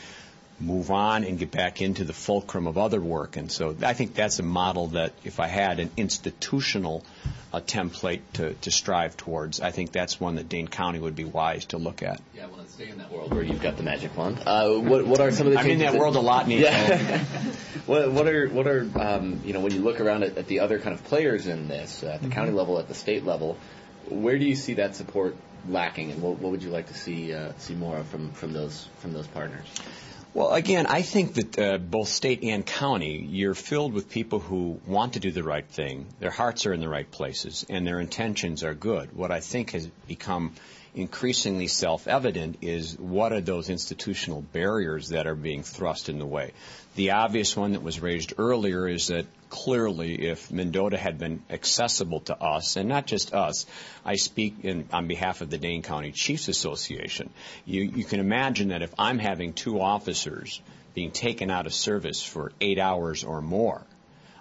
move 0.61 0.91
on 0.91 1.25
and 1.25 1.39
get 1.39 1.51
back 1.51 1.83
into 1.83 2.05
the 2.05 2.13
fulcrum 2.13 2.67
of 2.67 2.79
other 2.79 3.01
work. 3.01 3.37
And 3.37 3.51
so 3.51 3.75
I 3.83 3.93
think 3.93 4.15
that's 4.15 4.39
a 4.39 4.43
model 4.43 4.89
that 4.89 5.13
if 5.25 5.41
I 5.41 5.49
had 5.49 5.81
an 5.81 5.91
institutional 5.97 7.05
uh, 7.53 7.61
template 7.61 8.21
to, 8.35 8.55
to 8.55 8.71
strive 8.71 9.17
towards, 9.17 9.61
I 9.61 9.73
think 9.73 9.93
that's 9.93 10.21
one 10.21 10.37
that 10.37 10.49
Dane 10.49 10.69
County 10.69 10.99
would 10.99 11.17
be 11.17 11.25
wise 11.25 11.67
to 11.67 11.79
look 11.79 12.03
at. 12.03 12.21
Yeah, 12.35 12.45
I 12.45 12.47
want 12.47 12.67
to 12.67 12.73
stay 12.73 12.89
in 12.89 12.99
that 12.99 13.11
world 13.11 13.35
where 13.35 13.43
you've 13.43 13.63
got 13.63 13.77
the 13.77 13.83
magic 13.83 14.17
wand. 14.17 14.41
Uh, 14.47 14.71
what, 14.75 15.05
what 15.07 15.21
are 15.21 15.33
some 15.33 15.49
of 15.49 15.53
the 15.53 15.59
I'm 15.61 15.67
in 15.67 15.79
changes 15.79 15.93
that 15.93 16.01
world 16.01 16.17
a 16.17 16.21
lot, 16.21 16.47
Nico. 16.47 16.63
Yeah. 16.63 17.19
what, 17.87 18.13
what 18.13 18.29
are 18.29 18.49
what 18.49 18.67
are 18.67 18.89
um, 18.97 19.41
you 19.45 19.53
know 19.53 19.61
when 19.61 19.73
you 19.73 19.81
look 19.81 20.01
around 20.01 20.23
at, 20.23 20.39
at 20.39 20.47
the 20.47 20.61
other 20.61 20.79
kind 20.79 20.95
of 20.95 21.05
players 21.05 21.47
in 21.47 21.69
this 21.69 22.03
uh, 22.03 22.09
at 22.09 22.23
the 22.23 22.29
county 22.29 22.53
level, 22.53 22.79
at 22.79 22.89
the 22.89 22.95
state 22.95 23.25
level, 23.25 23.59
where 24.09 24.39
do 24.39 24.45
you 24.45 24.55
see 24.55 24.75
that 24.75 24.95
support 24.97 25.37
lacking, 25.69 26.11
and 26.11 26.23
what, 26.23 26.39
what 26.39 26.53
would 26.53 26.63
you 26.63 26.71
like 26.71 26.89
to 26.89 26.95
see 26.95 27.35
uh, 27.35 27.53
see 27.59 27.75
more 27.75 27.99
of 27.99 28.07
from 28.09 28.33
from 28.33 28.53
those 28.53 28.89
from 28.99 29.13
those 29.13 29.27
partners? 29.27 29.67
Well, 30.35 30.53
again, 30.53 30.87
I 30.87 31.03
think 31.03 31.35
that 31.35 31.59
uh, 31.61 31.79
both 31.79 32.09
state 32.09 32.43
and 32.43 32.67
county, 32.67 33.25
you're 33.31 33.55
filled 33.55 33.93
with 33.93 34.11
people 34.11 34.41
who 34.41 34.81
want 34.85 35.13
to 35.13 35.21
do 35.21 35.31
the 35.31 35.45
right 35.45 35.65
thing. 35.65 36.07
Their 36.19 36.33
hearts 36.33 36.67
are 36.67 36.73
in 36.73 36.81
the 36.81 36.89
right 36.89 37.09
places, 37.09 37.65
and 37.71 37.87
their 37.87 38.01
intentions 38.01 38.65
are 38.65 38.75
good. 38.75 39.15
What 39.15 39.31
I 39.31 39.39
think 39.39 39.71
has 39.71 39.87
become 40.09 40.55
increasingly 40.95 41.67
self-evident 41.67 42.59
is 42.63 42.99
what 42.99 43.33
are 43.33 43.41
those 43.41 43.69
institutional 43.69 44.43
barriers 44.43 45.09
that 45.09 45.27
are 45.27 45.35
being 45.35 45.63
thrust 45.63 46.09
in 46.09 46.19
the 46.19 46.27
way. 46.27 46.53
The 46.95 47.11
obvious 47.13 47.57
one 47.57 47.73
that 47.73 47.83
was 47.83 48.01
raised 48.01 48.35
earlier 48.39 48.87
is 48.87 49.09
that 49.09 49.27
clearly 49.51 50.29
if 50.29 50.51
Mendota 50.51 50.97
had 50.97 51.19
been 51.19 51.43
accessible 51.51 52.21
to 52.21 52.41
us, 52.41 52.77
and 52.77 52.89
not 52.89 53.07
just 53.07 53.35
us, 53.35 53.67
I 54.05 54.17
speak 54.17 54.57
in, 54.63 54.89
on 54.93 55.09
behalf 55.09 55.41
of 55.41 55.51
the 55.51 55.59
Dane 55.59 55.83
County 55.83 56.13
Chiefs 56.13 56.49
Association, 56.49 57.31
you, 57.65 57.83
you 57.83 58.05
can 58.05 58.21
imagine 58.21 58.69
that 58.69 58.83
if 58.83 58.95
I'm 58.99 59.19
having 59.19 59.53
two 59.53 59.81
officers 59.81 60.61
being 60.95 61.11
taken 61.11 61.51
out 61.51 61.67
of 61.67 61.75
service 61.75 62.23
for 62.23 62.53
eight 62.61 62.79
hours 62.79 63.25
or 63.25 63.41
more, 63.41 63.83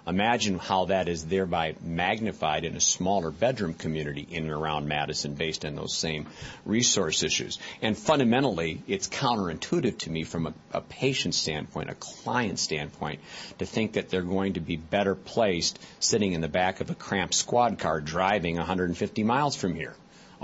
Imagine 0.06 0.58
how 0.58 0.86
that 0.86 1.08
is 1.08 1.24
thereby 1.24 1.76
magnified 1.80 2.64
in 2.64 2.76
a 2.76 2.80
smaller 2.80 3.30
bedroom 3.30 3.72
community 3.72 4.26
in 4.30 4.44
and 4.44 4.52
around 4.52 4.86
Madison 4.86 5.34
based 5.34 5.64
on 5.64 5.76
those 5.76 5.96
same 5.96 6.26
resource 6.66 7.22
issues. 7.22 7.58
And 7.80 7.96
fundamentally, 7.96 8.82
it's 8.86 9.08
counterintuitive 9.08 9.98
to 10.00 10.10
me 10.10 10.24
from 10.24 10.48
a, 10.48 10.54
a 10.72 10.80
patient 10.82 11.34
standpoint, 11.34 11.88
a 11.88 11.94
client 11.94 12.58
standpoint, 12.58 13.20
to 13.58 13.64
think 13.64 13.94
that 13.94 14.10
they're 14.10 14.22
going 14.22 14.54
to 14.54 14.60
be 14.60 14.76
better 14.76 15.14
placed 15.14 15.78
sitting 16.00 16.32
in 16.32 16.42
the 16.42 16.48
back 16.48 16.80
of 16.80 16.90
a 16.90 16.94
cramped 16.94 17.34
squad 17.34 17.78
car 17.78 18.02
driving 18.02 18.56
150 18.56 19.24
miles 19.24 19.56
from 19.56 19.74
here 19.74 19.94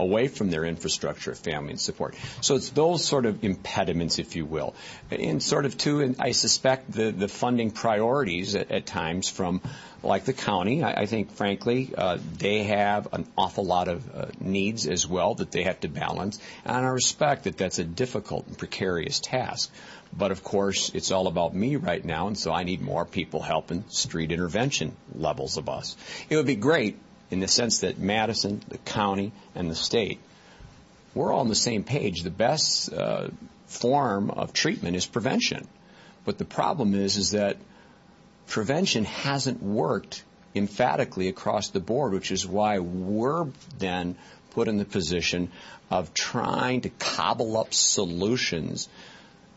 away 0.00 0.28
from 0.28 0.50
their 0.50 0.64
infrastructure 0.64 1.34
family 1.34 1.70
and 1.70 1.80
support. 1.80 2.14
So 2.40 2.56
it's 2.56 2.70
those 2.70 3.04
sort 3.04 3.26
of 3.26 3.44
impediments, 3.44 4.18
if 4.18 4.36
you 4.36 4.44
will. 4.44 4.74
And 5.10 5.42
sort 5.42 5.66
of 5.66 5.76
too, 5.76 6.00
and 6.00 6.16
I 6.18 6.32
suspect 6.32 6.90
the, 6.92 7.10
the 7.10 7.28
funding 7.28 7.70
priorities 7.70 8.54
at, 8.54 8.70
at 8.70 8.86
times 8.86 9.28
from 9.28 9.60
like 10.02 10.24
the 10.24 10.32
county, 10.32 10.82
I, 10.82 11.02
I 11.02 11.06
think 11.06 11.32
frankly, 11.32 11.92
uh, 11.96 12.18
they 12.38 12.64
have 12.64 13.08
an 13.12 13.26
awful 13.36 13.64
lot 13.64 13.88
of 13.88 14.14
uh, 14.14 14.26
needs 14.40 14.86
as 14.86 15.06
well 15.06 15.34
that 15.34 15.50
they 15.50 15.64
have 15.64 15.80
to 15.80 15.88
balance. 15.88 16.38
And 16.64 16.76
I 16.86 16.88
respect 16.88 17.44
that 17.44 17.56
that's 17.56 17.78
a 17.78 17.84
difficult 17.84 18.46
and 18.46 18.56
precarious 18.56 19.20
task. 19.20 19.70
But 20.12 20.32
of 20.32 20.42
course, 20.42 20.90
it's 20.94 21.12
all 21.12 21.28
about 21.28 21.54
me 21.54 21.76
right 21.76 22.04
now, 22.04 22.26
and 22.26 22.36
so 22.36 22.52
I 22.52 22.64
need 22.64 22.80
more 22.80 23.04
people 23.04 23.40
helping 23.40 23.84
street 23.90 24.32
intervention 24.32 24.96
levels 25.14 25.56
of 25.56 25.68
us. 25.68 25.96
It 26.28 26.36
would 26.36 26.46
be 26.46 26.56
great 26.56 26.98
in 27.30 27.40
the 27.40 27.48
sense 27.48 27.80
that 27.80 27.98
Madison, 27.98 28.62
the 28.68 28.78
county, 28.78 29.32
and 29.54 29.70
the 29.70 29.74
state, 29.74 30.20
we're 31.14 31.32
all 31.32 31.40
on 31.40 31.48
the 31.48 31.54
same 31.54 31.84
page. 31.84 32.22
The 32.22 32.30
best 32.30 32.92
uh, 32.92 33.28
form 33.66 34.30
of 34.30 34.52
treatment 34.52 34.96
is 34.96 35.06
prevention. 35.06 35.66
But 36.24 36.38
the 36.38 36.44
problem 36.44 36.94
is, 36.94 37.16
is 37.16 37.30
that 37.30 37.56
prevention 38.46 39.04
hasn't 39.04 39.62
worked 39.62 40.24
emphatically 40.54 41.28
across 41.28 41.70
the 41.70 41.80
board, 41.80 42.12
which 42.12 42.30
is 42.30 42.46
why 42.46 42.78
we're 42.78 43.46
then 43.78 44.16
put 44.50 44.68
in 44.68 44.78
the 44.78 44.84
position 44.84 45.50
of 45.90 46.12
trying 46.12 46.82
to 46.82 46.88
cobble 46.90 47.56
up 47.56 47.72
solutions 47.72 48.88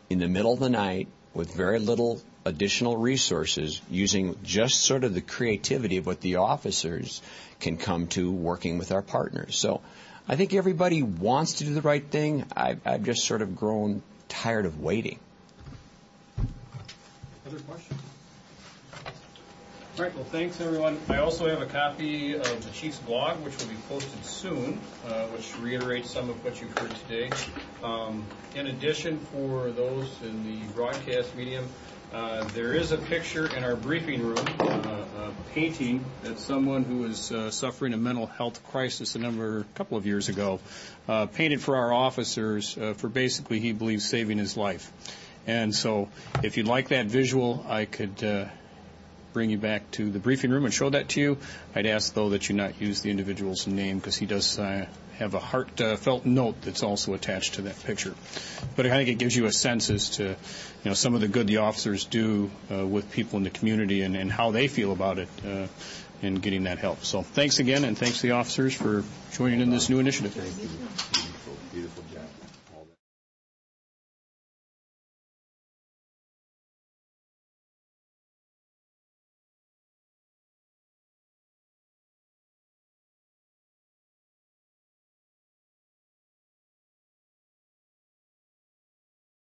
in 0.10 0.20
the 0.20 0.28
middle 0.28 0.54
of 0.54 0.60
the 0.60 0.70
night 0.70 1.08
with 1.34 1.54
very 1.54 1.80
little 1.80 2.22
additional 2.46 2.98
resources 2.98 3.82
using 3.90 4.36
just 4.44 4.82
sort 4.82 5.04
of 5.04 5.14
the 5.14 5.22
creativity 5.22 5.98
of 5.98 6.06
what 6.06 6.22
the 6.22 6.36
officers 6.36 7.22
can 7.60 7.78
come 7.78 8.08
to 8.08 8.32
working 8.32 8.78
with 8.78 8.92
our 8.92 9.02
partners. 9.02 9.56
So 9.56 9.82
I 10.28 10.36
think 10.36 10.54
everybody 10.54 11.02
wants 11.04 11.54
to 11.54 11.64
do 11.66 11.74
the 11.74 11.82
right 11.82 12.06
thing. 12.06 12.46
I, 12.56 12.78
I've 12.86 13.04
just 13.04 13.26
sort 13.26 13.42
of 13.42 13.56
grown 13.56 14.02
tired 14.28 14.66
of 14.66 14.80
waiting. 14.80 15.20
Other 17.48 17.60
questions? 17.60 18.00
All 19.96 20.04
right, 20.04 20.16
well, 20.16 20.24
thanks, 20.24 20.60
everyone. 20.60 21.00
I 21.08 21.18
also 21.18 21.48
have 21.48 21.62
a 21.62 21.68
copy 21.68 22.34
of 22.34 22.66
the 22.66 22.72
Chief's 22.72 22.98
blog, 22.98 23.40
which 23.46 23.56
will 23.60 23.68
be 23.68 23.76
posted 23.88 24.26
soon, 24.26 24.80
uh, 25.06 25.28
which 25.28 25.56
reiterates 25.60 26.10
some 26.10 26.32
of 26.32 26.44
what 26.44 26.60
you've 26.60 26.76
heard 26.80 26.90
today. 27.08 27.30
Um, 27.84 28.26
in 28.56 28.66
addition, 28.66 29.20
for 29.20 29.70
those 29.70 30.10
in 30.24 30.44
the 30.46 30.66
broadcast 30.74 31.36
medium, 31.36 31.70
uh, 32.12 32.44
there 32.56 32.74
is 32.74 32.92
a 32.92 32.98
picture 32.98 33.56
in 33.56 33.64
our 33.64 33.76
briefing 33.76 34.24
room, 34.24 34.48
uh, 34.62 34.66
a 34.66 35.32
painting 35.54 36.04
that 36.24 36.40
someone 36.40 36.84
who 36.84 36.98
was 36.98 37.32
uh, 37.32 37.52
suffering 37.52 37.94
a 37.94 37.98
mental 37.98 38.26
health 38.26 38.64
crisis 38.70 39.14
a 39.14 39.20
number, 39.20 39.60
a 39.60 39.64
couple 39.76 39.96
of 39.96 40.08
years 40.08 40.28
ago, 40.28 40.60
uh, 41.08 41.28
painted 41.28 41.62
for 41.62 41.76
our 41.76 41.94
officers 41.94 42.76
uh, 42.80 42.96
for 42.96 43.10
basically, 43.10 43.60
he 43.60 43.74
believes, 43.74 44.10
saving 44.10 44.40
his 44.40 44.58
life. 44.58 44.92
And 45.46 45.76
so, 45.76 46.10
if 46.42 46.58
you'd 46.58 46.68
like 46.68 46.88
that 46.88 47.06
visual, 47.06 47.64
I 47.70 47.86
could 47.86 48.24
uh, 48.24 48.46
bring 49.34 49.50
you 49.50 49.58
back 49.58 49.90
to 49.92 50.10
the 50.10 50.20
briefing 50.20 50.52
room 50.52 50.66
and 50.66 50.74
show 50.74 50.90
that 50.90 51.10
to 51.10 51.22
you. 51.22 51.38
I'd 51.76 51.88
ask, 51.88 52.14
though, 52.14 52.30
that 52.30 52.48
you 52.48 52.56
not 52.56 52.80
use 52.80 53.02
the 53.02 53.10
individual's 53.10 53.68
name 53.68 53.98
because 53.98 54.16
he 54.16 54.26
does 54.26 54.60
uh, 54.60 54.86
have 55.18 55.34
a 55.34 55.40
heartfelt 55.40 56.26
note 56.26 56.62
that's 56.62 56.84
also 56.84 57.14
attached 57.14 57.56
to 57.56 57.64
that 57.64 57.82
picture. 57.84 58.14
But 58.76 58.86
I 58.86 58.90
think 58.90 59.10
it 59.10 59.16
gives 59.16 59.36
you 59.36 59.46
a 59.46 59.52
sense 59.52 59.90
as 59.90 60.12
to, 60.12 60.24
you 60.24 60.36
know, 60.86 60.94
some 60.94 61.16
of 61.16 61.22
the 61.22 61.28
good 61.28 61.48
the 61.48 61.58
officers 61.58 62.06
do 62.06 62.52
uh, 62.72 62.86
with 62.86 63.12
people 63.12 63.38
in 63.38 63.44
the 63.44 63.50
community 63.50 64.02
and, 64.02 64.16
and 64.16 64.32
how 64.32 64.52
they 64.52 64.68
feel 64.68 64.92
about 64.92 65.20
it 65.20 65.30
uh, 65.46 65.68
in 66.22 66.36
getting 66.36 66.64
that 66.64 66.78
help. 66.78 67.04
So 67.04 67.22
thanks 67.22 67.60
again, 67.60 67.84
and 67.84 67.98
thanks 67.98 68.22
to 68.22 68.28
the 68.28 68.32
officers 68.32 68.74
for 68.74 69.04
joining 69.34 69.62
in 69.62 69.70
this 69.70 69.90
new 69.90 70.00
initiative. 70.00 70.34
Beautiful, 70.34 71.58
beautiful 71.74 72.04